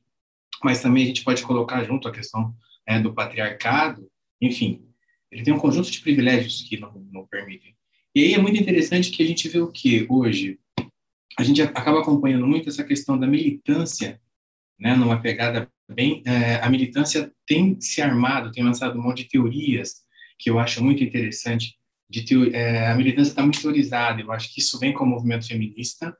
[0.63, 2.53] mas também a gente pode colocar junto a questão
[2.85, 4.09] é, do patriarcado,
[4.41, 4.83] enfim,
[5.31, 7.75] ele tem um conjunto de privilégios que não, não permitem.
[8.13, 10.59] E aí é muito interessante que a gente vê o que hoje
[11.37, 14.19] a gente acaba acompanhando muito essa questão da militância,
[14.79, 19.29] né, numa pegada bem, é, a militância tem se armado, tem lançado um monte de
[19.29, 20.01] teorias
[20.41, 21.75] que eu acho muito interessante.
[22.09, 24.19] De ter, é, a militância está muito teorizada.
[24.19, 26.17] Eu acho que isso vem com o movimento feminista,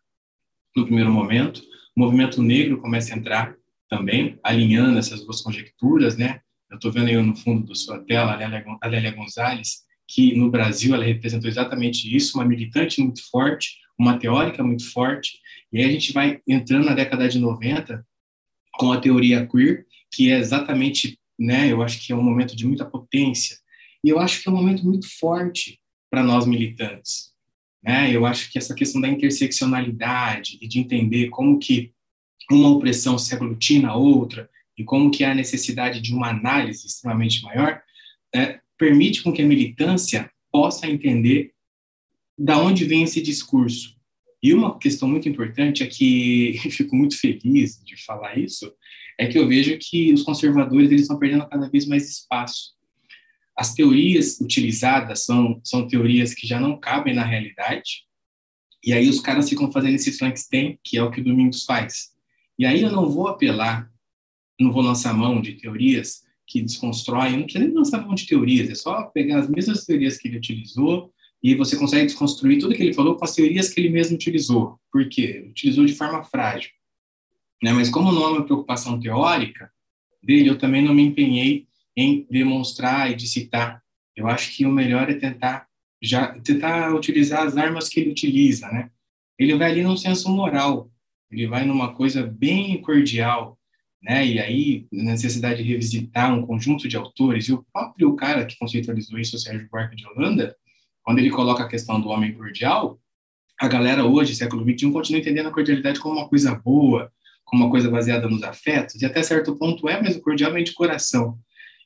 [0.76, 1.62] no primeiro momento.
[1.96, 3.56] O movimento negro começa a entrar
[3.90, 6.40] também, alinhando essas duas conjecturas, né?
[6.70, 8.32] Eu estou vendo aí no fundo da sua tela
[8.82, 14.18] a Lélia Gonzalez, que no Brasil ela representou exatamente isso, uma militante muito forte, uma
[14.18, 15.40] teórica muito forte,
[15.72, 18.06] e aí a gente vai entrando na década de 90
[18.74, 22.66] com a teoria queer, que é exatamente, né, eu acho que é um momento de
[22.66, 23.58] muita potência,
[24.04, 25.80] e eu acho que é um momento muito forte
[26.10, 27.32] para nós militantes.
[27.84, 28.16] Né?
[28.16, 31.94] Eu acho que essa questão da interseccionalidade e de entender como que
[32.52, 37.44] uma opressão se aglutina a outra e como que há necessidade de uma análise extremamente
[37.44, 37.82] maior,
[38.34, 41.54] né, permite com que a militância possa entender
[42.38, 43.96] da onde vem esse discurso.
[44.44, 48.74] E uma questão muito importante é que fico muito feliz de falar isso,
[49.20, 52.74] é que eu vejo que os conservadores eles estão perdendo cada vez mais espaço.
[53.56, 58.06] As teorias utilizadas são, são teorias que já não cabem na realidade,
[58.84, 62.10] e aí os caras ficam fazendo esse Frankenstein, que é o que o Domingos faz.
[62.58, 63.92] E aí eu não vou apelar,
[64.60, 68.70] não vou lançar mão de teorias que desconstroem, não precisa nem lançar mão de teorias,
[68.70, 72.84] é só pegar as mesmas teorias que ele utilizou e você consegue desconstruir tudo que
[72.84, 74.80] ele falou com as teorias que ele mesmo utilizou.
[74.92, 75.48] Por quê?
[75.50, 76.70] Utilizou de forma frágil.
[77.64, 77.72] Né?
[77.74, 79.72] Mas como não é uma preocupação teórica
[80.22, 83.82] dele, eu também não me empenhei em demonstrar e de citar.
[84.16, 85.68] Eu acho que o melhor é tentar
[86.02, 88.90] já tentar utilizar as armas que ele utiliza, né?
[89.38, 90.90] Ele vai ali num senso moral,
[91.30, 93.58] ele vai numa coisa bem cordial,
[94.02, 94.26] né?
[94.26, 99.20] E aí necessidade de revisitar um conjunto de autores e o próprio cara que conceitualizou
[99.20, 100.56] isso, o Sérgio Buarque de Holanda,
[101.04, 103.00] quando ele coloca a questão do homem cordial,
[103.60, 107.12] a galera hoje, século XXI, continua entendendo a cordialidade como uma coisa boa,
[107.46, 110.64] como uma coisa baseada nos afetos, e até certo ponto é, mas o cordial vem
[110.64, 111.38] de coração.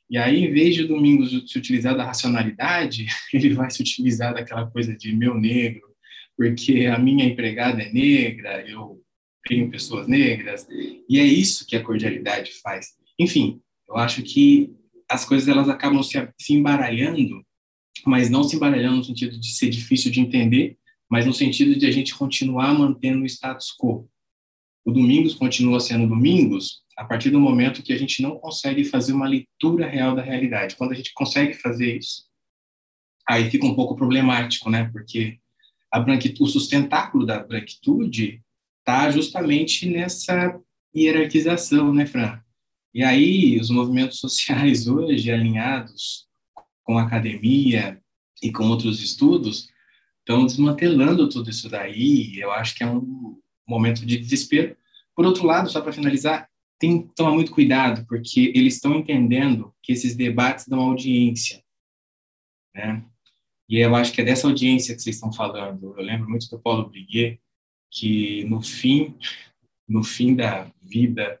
[0.08, 4.34] E aí, em vez de o Domingos se utilizar da racionalidade, ele vai se utilizar
[4.34, 5.82] daquela coisa de meu negro,
[6.36, 9.02] porque a minha empregada é negra, eu
[9.48, 12.94] tenho pessoas negras, e é isso que a cordialidade faz.
[13.18, 14.72] Enfim, eu acho que
[15.08, 17.44] as coisas elas acabam se, se embaralhando,
[18.04, 20.76] mas não se embaralhando no sentido de ser difícil de entender,
[21.08, 24.08] mas no sentido de a gente continuar mantendo o status quo.
[24.84, 29.12] O Domingos continua sendo Domingos, a partir do momento que a gente não consegue fazer
[29.12, 30.76] uma leitura real da realidade.
[30.76, 32.24] Quando a gente consegue fazer isso,
[33.28, 34.88] aí fica um pouco problemático, né?
[34.90, 35.38] Porque
[35.92, 36.00] a
[36.40, 38.42] o sustentáculo da branquitude
[38.78, 40.58] está justamente nessa
[40.94, 42.40] hierarquização, né, Fran?
[42.94, 46.26] E aí os movimentos sociais hoje alinhados
[46.82, 48.00] com a academia
[48.42, 49.68] e com outros estudos
[50.20, 52.38] estão desmantelando tudo isso daí.
[52.38, 53.38] Eu acho que é um
[53.68, 54.76] momento de desespero.
[55.14, 59.74] Por outro lado, só para finalizar, tem que tomar muito cuidado, porque eles estão entendendo
[59.82, 61.62] que esses debates dão audiência,
[62.74, 63.04] né?
[63.68, 65.94] E eu acho que é dessa audiência que vocês estão falando.
[65.96, 67.40] Eu lembro muito do Paulo Briguet,
[67.90, 69.16] que no fim,
[69.88, 71.40] no fim da vida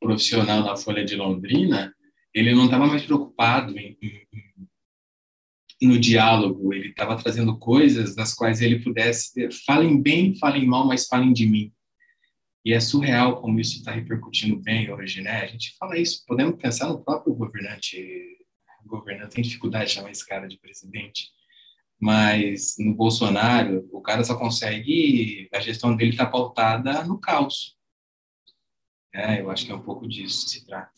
[0.00, 1.94] profissional na Folha de Londrina,
[2.32, 8.60] ele não estava mais preocupado em, em, no diálogo, ele estava trazendo coisas nas quais
[8.60, 11.72] ele pudesse, falem bem, falem mal, mas falem de mim.
[12.68, 15.40] E é surreal como isso está repercutindo bem hoje, né?
[15.40, 18.36] A gente fala isso, podemos pensar no próprio governante.
[18.84, 21.30] Governante tem dificuldade de chamar esse cara de presidente,
[21.98, 25.48] mas no Bolsonaro, o cara só consegue.
[25.50, 27.74] A gestão dele está pautada no caos.
[29.14, 30.92] É, eu acho que é um pouco disso que se trata.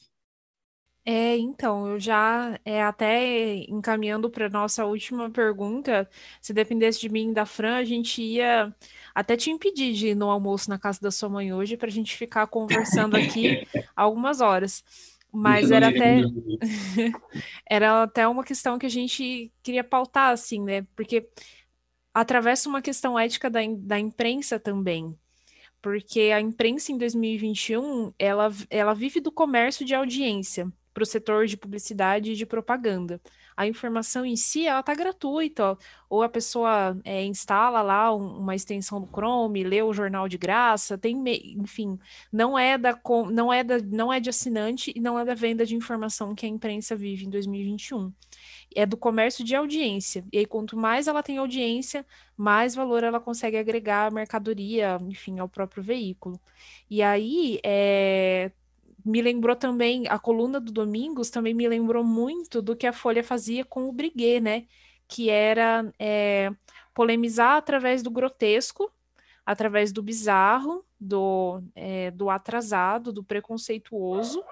[1.04, 6.10] É, então, eu já é, até encaminhando para nossa última pergunta,
[6.42, 8.74] se dependesse de mim da Fran, a gente ia
[9.14, 11.92] até te impedir de ir no almoço na casa da sua mãe hoje para a
[11.92, 14.84] gente ficar conversando aqui algumas horas.
[15.32, 16.20] Mas era até
[17.64, 20.86] era até uma questão que a gente queria pautar, assim, né?
[20.96, 21.28] Porque
[22.12, 25.16] atravessa uma questão ética da, da imprensa também.
[25.80, 31.46] Porque a imprensa em 2021 ela, ela vive do comércio de audiência para o setor
[31.46, 33.20] de publicidade e de propaganda.
[33.56, 35.76] A informação em si, ela está gratuita,
[36.08, 40.38] ou a pessoa é, instala lá um, uma extensão do Chrome, lê o jornal de
[40.38, 41.22] graça, tem,
[41.58, 41.98] enfim,
[42.32, 42.98] não é da
[43.30, 46.46] não é da não é de assinante e não é da venda de informação que
[46.46, 48.12] a imprensa vive em 2021.
[48.74, 50.24] É do comércio de audiência.
[50.32, 55.38] E aí, quanto mais ela tem audiência, mais valor ela consegue agregar à mercadoria, enfim,
[55.38, 56.40] ao próprio veículo.
[56.88, 58.50] E aí, é,
[59.04, 63.22] me lembrou também, a coluna do Domingos também me lembrou muito do que a Folha
[63.22, 64.66] fazia com o Briguet, né?
[65.08, 66.50] Que era é,
[66.94, 68.90] polemizar através do grotesco,
[69.44, 74.44] através do bizarro, do, é, do atrasado, do preconceituoso,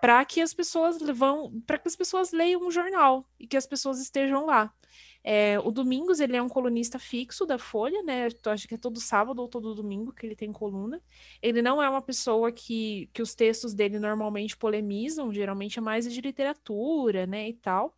[0.00, 3.66] para que as pessoas vão, para que as pessoas leiam o jornal e que as
[3.66, 4.72] pessoas estejam lá.
[5.24, 8.26] É, o Domingos, ele é um colunista fixo da Folha, né?
[8.44, 11.00] Eu acho que é todo sábado ou todo domingo que ele tem coluna.
[11.40, 16.12] Ele não é uma pessoa que, que os textos dele normalmente polemizam, geralmente é mais
[16.12, 17.96] de literatura, né, e tal.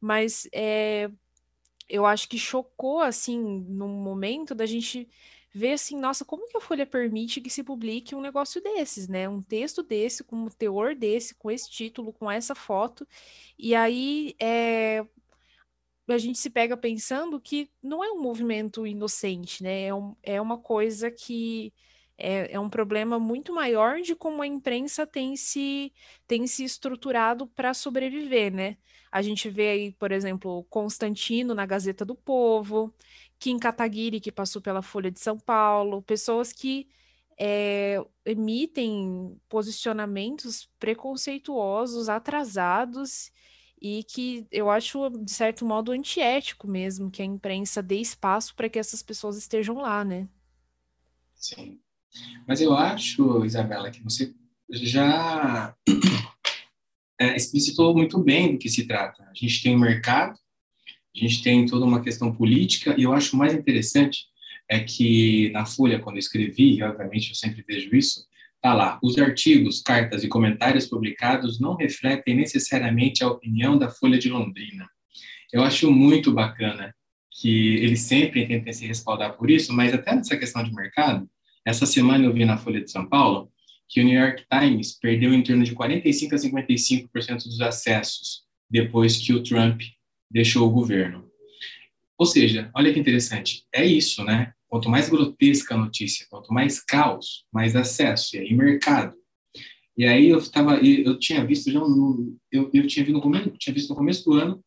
[0.00, 1.10] Mas é,
[1.88, 3.38] eu acho que chocou, assim,
[3.68, 5.08] num momento da gente
[5.54, 9.28] ver assim, nossa, como que a Folha permite que se publique um negócio desses, né?
[9.28, 13.06] Um texto desse, com um teor desse, com esse título, com essa foto.
[13.56, 15.06] E aí, é,
[16.08, 19.84] a gente se pega pensando que não é um movimento inocente, né?
[19.86, 21.72] É, um, é uma coisa que
[22.18, 25.92] é, é, um problema muito maior de como a imprensa tem se,
[26.26, 28.76] tem se estruturado para sobreviver, né?
[29.10, 32.92] A gente vê aí, por exemplo, Constantino na Gazeta do Povo,
[33.38, 36.88] Kim Kataguiri, que passou pela Folha de São Paulo, pessoas que
[37.38, 43.32] é, emitem posicionamentos preconceituosos, atrasados
[43.84, 48.66] e que eu acho, de certo modo, antiético mesmo que a imprensa dê espaço para
[48.66, 50.26] que essas pessoas estejam lá, né?
[51.34, 51.78] Sim.
[52.48, 54.34] Mas eu acho, Isabela, que você
[54.70, 55.76] já
[57.20, 59.22] é, explicitou muito bem do que se trata.
[59.24, 60.32] A gente tem o um mercado,
[61.14, 64.28] a gente tem toda uma questão política, e eu acho mais interessante
[64.66, 68.26] é que na Folha, quando eu escrevi, obviamente eu sempre vejo isso,
[68.64, 74.18] tá lá, os artigos, cartas e comentários publicados não refletem necessariamente a opinião da Folha
[74.18, 74.88] de Londrina.
[75.52, 76.94] Eu acho muito bacana
[77.30, 81.28] que eles sempre tentem se respaldar por isso, mas até nessa questão de mercado,
[81.62, 83.52] essa semana eu vi na Folha de São Paulo
[83.86, 89.18] que o New York Times perdeu em torno de 45 a 55% dos acessos depois
[89.18, 89.82] que o Trump
[90.30, 91.28] deixou o governo.
[92.16, 94.54] Ou seja, olha que interessante, é isso, né?
[94.74, 99.14] Quanto mais grotesca a notícia, quanto mais caos, mais acesso, e aí mercado.
[99.96, 103.50] E aí eu estava, eu tinha visto já no, eu, eu tinha visto no começo,
[103.50, 104.64] tinha visto no começo do ano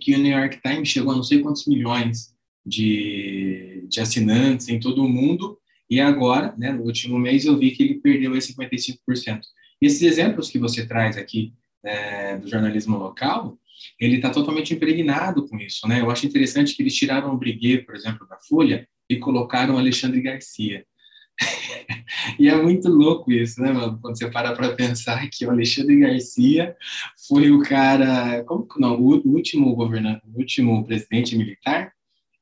[0.00, 2.32] que o New York Times chegou a não sei quantos milhões
[2.64, 5.58] de, de assinantes em todo o mundo
[5.90, 9.40] e agora, né, no último mês, eu vi que ele perdeu esse 55%.
[9.82, 13.58] E esses exemplos que você traz aqui é, do jornalismo local,
[13.98, 16.00] ele está totalmente impregnado com isso, né?
[16.00, 20.20] Eu acho interessante que eles tiraram o Briguet, por exemplo, da Folha e colocaram Alexandre
[20.20, 20.84] Garcia.
[22.38, 23.98] e é muito louco isso, né, mano?
[24.00, 26.76] Quando você para para pensar que o Alexandre Garcia
[27.28, 31.92] foi o cara, como não, o último governante, o último presidente militar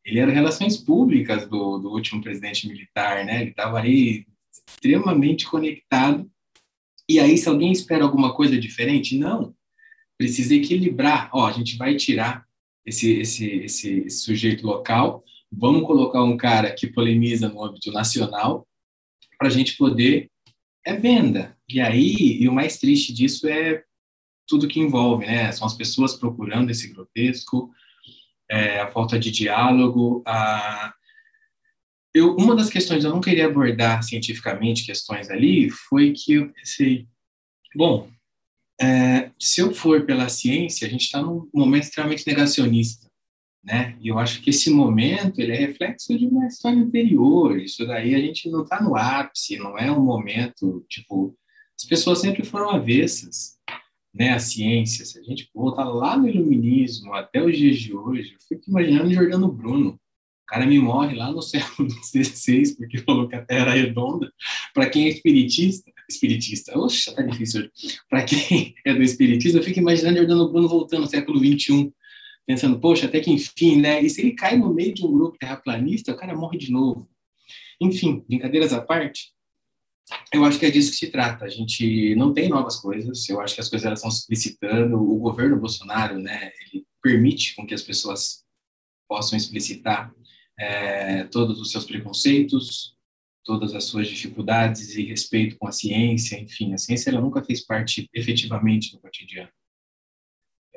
[0.05, 3.41] ele era relações públicas do, do último presidente militar, né?
[3.41, 4.27] Ele estava aí
[4.69, 6.29] extremamente conectado.
[7.09, 9.55] E aí, se alguém espera alguma coisa diferente, não.
[10.19, 11.31] Precisa equilibrar.
[11.33, 12.45] Ó, a gente vai tirar
[12.85, 15.23] esse, esse, esse sujeito local,
[15.53, 18.67] vamos colocar um cara que polemiza no âmbito nacional,
[19.39, 20.31] para a gente poder.
[20.85, 21.57] É venda.
[21.69, 23.85] E aí, e o mais triste disso é
[24.49, 25.53] tudo que envolve, né?
[25.53, 27.71] São as pessoas procurando esse grotesco,
[28.51, 30.93] é, a falta de diálogo, a...
[32.15, 37.07] Eu, uma das questões eu não queria abordar cientificamente questões ali foi que eu pensei,
[37.75, 38.11] bom,
[38.79, 43.09] é, se eu for pela ciência, a gente está num momento extremamente negacionista,
[43.63, 43.97] né?
[44.01, 47.59] E eu acho que esse momento ele é reflexo de uma história anterior.
[47.59, 51.37] Isso daí a gente não está no ápice, não é um momento tipo
[51.77, 53.59] as pessoas sempre foram avessas
[54.15, 58.35] né, a ciência, se a gente voltar lá no iluminismo até os dias de hoje,
[58.35, 59.91] eu fico imaginando Jordano Bruno.
[59.91, 64.31] O cara me morre lá no século XVI porque falou que a Terra era redonda.
[64.75, 67.71] Para quem é espiritista, espiritista, oxa, tá difícil.
[68.11, 71.91] Para quem é do espiritismo, eu fico imaginando Jordano Bruno voltando no século XXI,
[72.47, 74.03] pensando, poxa, até que enfim, né?
[74.03, 77.09] E se ele cai no meio de um grupo terraplanista, o cara morre de novo.
[77.81, 79.33] Enfim, brincadeiras à parte,
[80.33, 81.45] eu acho que é disso que se trata.
[81.45, 83.29] A gente não tem novas coisas.
[83.29, 84.97] Eu acho que as coisas elas estão se explicitando.
[84.97, 88.45] O governo Bolsonaro, né, ele permite com que as pessoas
[89.09, 90.13] possam explicitar
[90.59, 92.97] é, todos os seus preconceitos,
[93.45, 96.39] todas as suas dificuldades e respeito com a ciência.
[96.39, 99.51] Enfim, a ciência ela nunca fez parte efetivamente do cotidiano.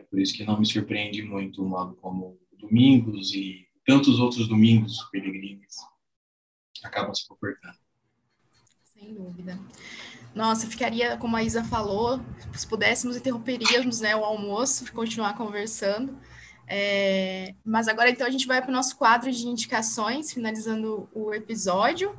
[0.10, 5.08] Por isso que não me surpreende muito o modo como domingos e tantos outros domingos
[5.12, 5.76] peregrinos
[6.84, 7.76] acabam se comportando.
[8.84, 9.60] Sem dúvida.
[10.34, 12.20] Nossa, ficaria, como a Isa falou,
[12.54, 16.18] se pudéssemos, interromperíamos né, o almoço, continuar conversando.
[16.68, 21.34] É, mas agora, então, a gente vai para o nosso quadro de indicações, finalizando o
[21.34, 22.16] episódio.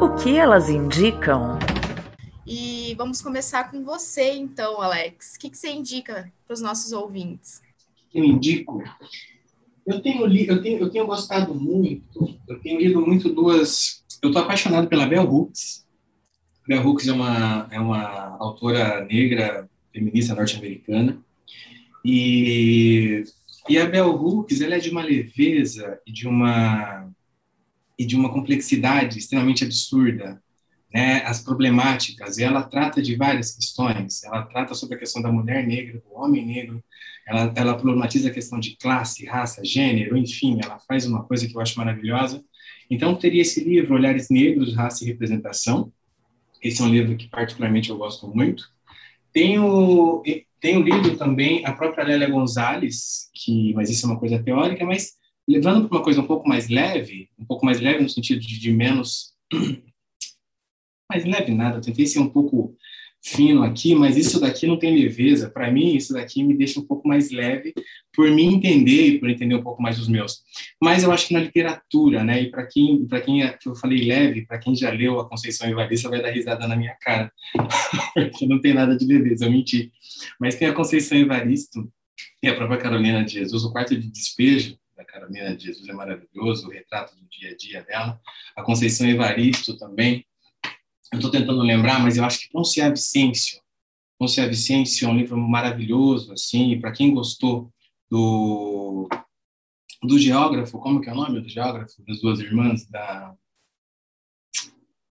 [0.00, 1.58] O que elas indicam?
[2.54, 5.36] E vamos começar com você, então, Alex.
[5.36, 7.62] O que, que você indica para os nossos ouvintes?
[8.14, 8.82] Eu indico
[9.86, 14.04] eu tenho, li, eu, tenho, eu tenho gostado muito, eu tenho lido muito duas.
[14.22, 15.86] Eu estou apaixonado pela Bell Hooks.
[16.68, 21.18] Bell Hooks é uma, é uma autora negra, feminista norte-americana.
[22.04, 23.24] E,
[23.66, 27.10] e a Bell Hooks ela é de uma leveza e de uma,
[27.98, 30.41] e de uma complexidade extremamente absurda
[30.92, 34.22] né, as problemáticas, e ela trata de várias questões.
[34.24, 36.82] Ela trata sobre a questão da mulher negra, do homem negro,
[37.26, 41.56] ela, ela problematiza a questão de classe, raça, gênero, enfim, ela faz uma coisa que
[41.56, 42.44] eu acho maravilhosa.
[42.90, 45.90] Então, teria esse livro, Olhares Negros, Raça e Representação.
[46.62, 48.64] Esse é um livro que, particularmente, eu gosto muito.
[49.32, 50.22] Tenho,
[50.60, 55.12] tenho lido também a própria Lélia Gonzalez, que, mas isso é uma coisa teórica, mas
[55.48, 58.60] levando para uma coisa um pouco mais leve, um pouco mais leve no sentido de,
[58.60, 59.32] de menos
[61.12, 62.74] mais leve nada, eu tentei ser um pouco
[63.24, 65.48] fino aqui, mas isso daqui não tem leveza.
[65.48, 67.72] Para mim, isso daqui me deixa um pouco mais leve,
[68.12, 70.42] por me entender e por entender um pouco mais os meus.
[70.82, 72.42] Mas eu acho que na literatura, né?
[72.42, 75.68] E para quem, para quem é, eu falei leve, para quem já leu a Conceição
[75.68, 77.30] Evaristo, vai dar risada na minha cara,
[78.14, 79.92] porque não tem nada de leveza, eu menti.
[80.40, 81.88] Mas tem a Conceição Evaristo
[82.42, 85.92] e a própria Carolina de Jesus, o quarto de despejo da Carolina de Jesus é
[85.92, 88.20] maravilhoso, o retrato do dia a dia dela.
[88.56, 90.26] A Conceição Evaristo também
[91.12, 93.60] eu estou tentando lembrar, mas eu acho que Poncia Vicêncio,
[94.18, 97.72] Poncia Vicêncio é um livro maravilhoso, assim, para quem gostou
[98.10, 99.08] do,
[100.02, 103.34] do geógrafo, como que é o nome do geógrafo das duas irmãs da...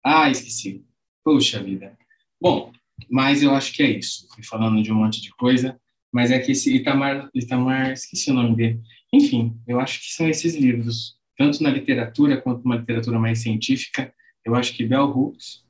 [0.03, 0.85] Ah, esqueci.
[1.23, 1.97] Puxa vida.
[2.41, 2.71] Bom,
[3.09, 4.27] mas eu acho que é isso.
[4.33, 5.79] Fui falando de um monte de coisa,
[6.11, 8.81] mas é que esse Itamar, Itamar, esqueci o nome dele.
[9.13, 14.13] Enfim, eu acho que são esses livros, tanto na literatura quanto uma literatura mais científica.
[14.43, 15.64] Eu acho que Bell Hooks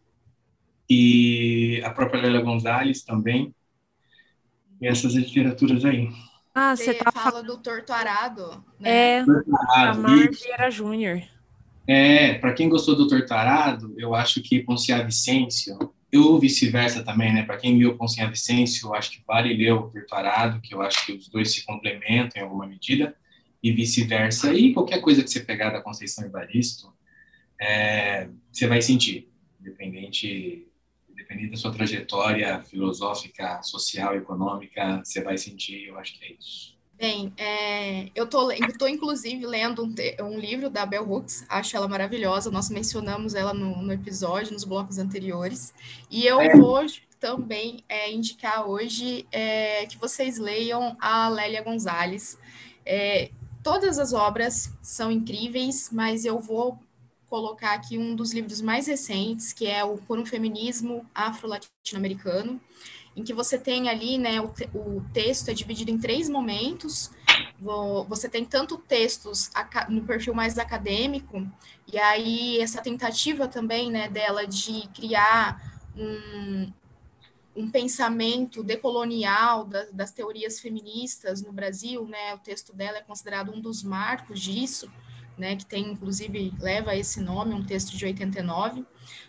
[0.89, 3.53] e a própria Lélia Gonzalez também,
[4.81, 6.09] e essas literaturas aí.
[6.53, 9.17] Ah, você tá fala do Torto Arado, né?
[9.17, 9.25] É,
[9.75, 11.21] Amar Vieira Júnior.
[11.87, 15.77] É, para quem gostou do Torto Arado, eu acho que Poncia Vicêncio,
[16.15, 17.43] ou vice-versa também, né?
[17.43, 20.81] Para quem leu Poncia Vicêncio, eu acho que vale ler o Torto Arado, que eu
[20.81, 23.15] acho que os dois se complementam em alguma medida,
[23.61, 24.53] e vice-versa.
[24.53, 26.93] E qualquer coisa que você pegar da Conceição Evaristo,
[27.59, 29.29] é, você vai sentir,
[29.59, 30.64] independente
[31.49, 36.75] da sua trajetória filosófica, social, econômica, você vai sentir, eu acho que é isso.
[36.97, 38.49] Bem, é, eu tô
[38.87, 43.53] inclusive lendo um, te, um, livro da Bell Hooks, acho ela maravilhosa, nós mencionamos ela
[43.53, 45.73] no, no episódio, nos blocos anteriores,
[46.09, 46.55] e eu é.
[46.55, 46.85] vou
[47.19, 52.37] também é, indicar hoje é, que vocês leiam a Lélia Gonzalez.
[52.85, 53.31] É,
[53.63, 56.79] todas as obras são incríveis, mas eu vou
[57.35, 62.61] colocar aqui um dos livros mais recentes, que é o Por um Feminismo Afro-Latino-Americano,
[63.13, 67.11] em que você tem ali, né, o, o texto é dividido em três momentos,
[68.07, 69.51] você tem tanto textos
[69.89, 71.45] no perfil mais acadêmico,
[71.91, 75.61] e aí essa tentativa também, né, dela de criar
[75.93, 76.71] um,
[77.53, 83.51] um pensamento decolonial das, das teorias feministas no Brasil, né, o texto dela é considerado
[83.51, 84.89] um dos marcos disso,
[85.37, 88.85] né, que tem, inclusive, leva esse nome, um texto de 89.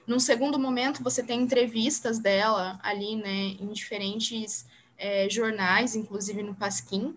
[0.07, 4.67] Num segundo momento, você tem entrevistas dela ali, né, em diferentes
[4.99, 7.17] é, jornais, inclusive no Pasquim.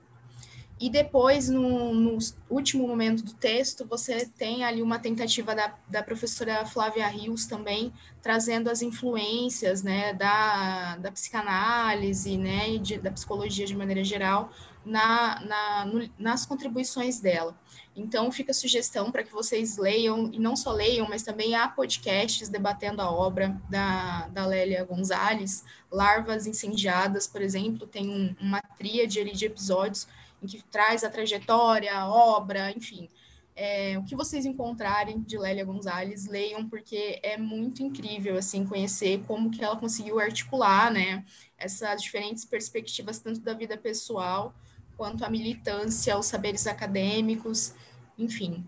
[0.80, 2.18] E depois, no, no,
[2.50, 7.92] último momento do texto, você tem ali uma tentativa da, da professora Flávia Rios também,
[8.22, 14.52] trazendo as influências, né, da, da psicanálise, né, e de, da psicologia de maneira geral,
[14.90, 17.56] na, na no, nas contribuições dela.
[17.96, 21.68] Então, fica a sugestão para que vocês leiam, e não só leiam, mas também há
[21.68, 28.62] podcasts debatendo a obra da, da Lélia Gonzalez, Larvas Incendiadas, por exemplo, tem um, uma
[28.78, 30.08] tríade ali de episódios
[30.42, 33.10] em que traz a trajetória, a obra, enfim.
[33.56, 39.22] É, o que vocês encontrarem de Lélia Gonzalez, leiam, porque é muito incrível, assim, conhecer
[39.28, 41.26] como que ela conseguiu articular, né,
[41.58, 44.56] essas diferentes perspectivas, tanto da vida pessoal,
[45.00, 47.74] quanto a militância, os saberes acadêmicos,
[48.18, 48.68] enfim.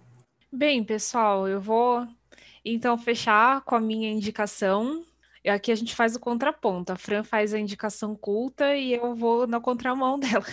[0.50, 2.08] Bem, pessoal, eu vou
[2.64, 5.06] então fechar com a minha indicação.
[5.46, 6.94] Aqui a gente faz o contraponto.
[6.94, 10.46] A Fran faz a indicação culta e eu vou na contramão dela.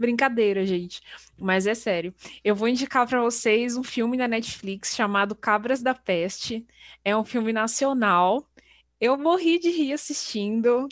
[0.00, 1.00] Brincadeira, gente.
[1.38, 2.12] Mas é sério.
[2.42, 6.66] Eu vou indicar para vocês um filme da Netflix chamado Cabras da Peste.
[7.04, 8.44] É um filme nacional.
[9.00, 10.88] Eu morri de rir assistindo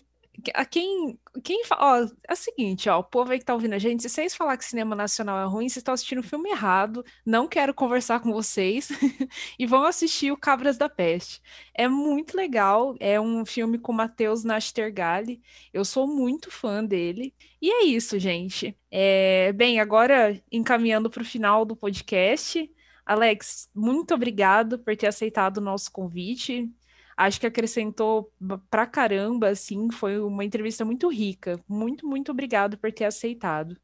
[0.54, 3.78] a quem, quem ó, é o seguinte, ó, o povo aí que tá ouvindo a
[3.78, 7.04] gente, se vocês falar que cinema nacional é ruim, vocês estão assistindo o filme errado,
[7.24, 8.88] não quero conversar com vocês,
[9.58, 11.42] e vão assistir o Cabras da Peste.
[11.74, 15.40] É muito legal, é um filme com Matheus Nastergalli,
[15.72, 18.76] eu sou muito fã dele, e é isso, gente.
[18.90, 22.70] É, bem, agora encaminhando para o final do podcast,
[23.04, 26.70] Alex, muito obrigado por ter aceitado o nosso convite
[27.26, 28.32] acho que acrescentou
[28.70, 31.60] pra caramba, assim, foi uma entrevista muito rica.
[31.68, 33.76] Muito, muito obrigado por ter aceitado.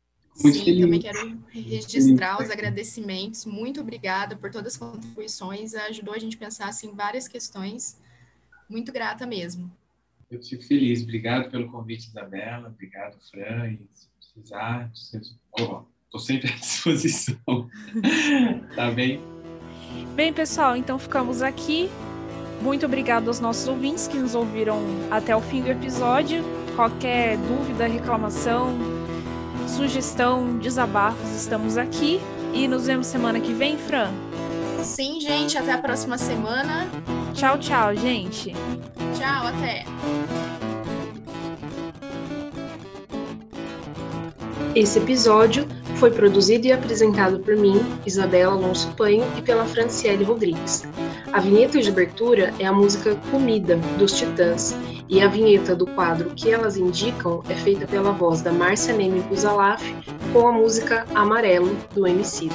[0.43, 0.81] Muito Sim, feliz.
[0.83, 3.45] também quero registrar os agradecimentos.
[3.45, 5.75] Muito obrigada por todas as contribuições.
[5.75, 8.01] Ajudou a gente a pensar assim, várias questões.
[8.69, 9.71] Muito grata mesmo.
[10.31, 11.03] Eu fico feliz.
[11.03, 12.69] Obrigado pelo convite, Isabela.
[12.69, 13.73] Obrigado, Fran.
[13.73, 17.37] E se precisar, estou sempre à disposição.
[18.77, 19.21] tá bem?
[20.15, 21.89] Bem, pessoal, então ficamos aqui
[22.61, 24.81] Muito obrigado aos nossos ouvintes que nos ouviram
[25.11, 26.45] até o fim do episódio.
[26.75, 28.77] Qualquer dúvida, reclamação,
[29.67, 32.21] sugestão, desabafos, estamos aqui.
[32.53, 34.11] E nos vemos semana que vem, Fran.
[34.83, 35.57] Sim, gente.
[35.57, 36.89] Até a próxima semana.
[37.35, 38.53] Tchau, tchau, gente.
[39.17, 39.85] Tchau, até.
[44.75, 45.67] Esse episódio
[45.99, 50.85] foi produzido e apresentado por mim, Isabela Alonso Panho, e pela Franciele Rodrigues.
[51.33, 54.77] A vinheta de abertura é a música Comida, dos Titãs,
[55.09, 59.21] e a vinheta do quadro que elas indicam é feita pela voz da Márcia Neme
[59.23, 59.83] Buzalaf
[60.33, 62.55] com a música Amarelo, do Emicida.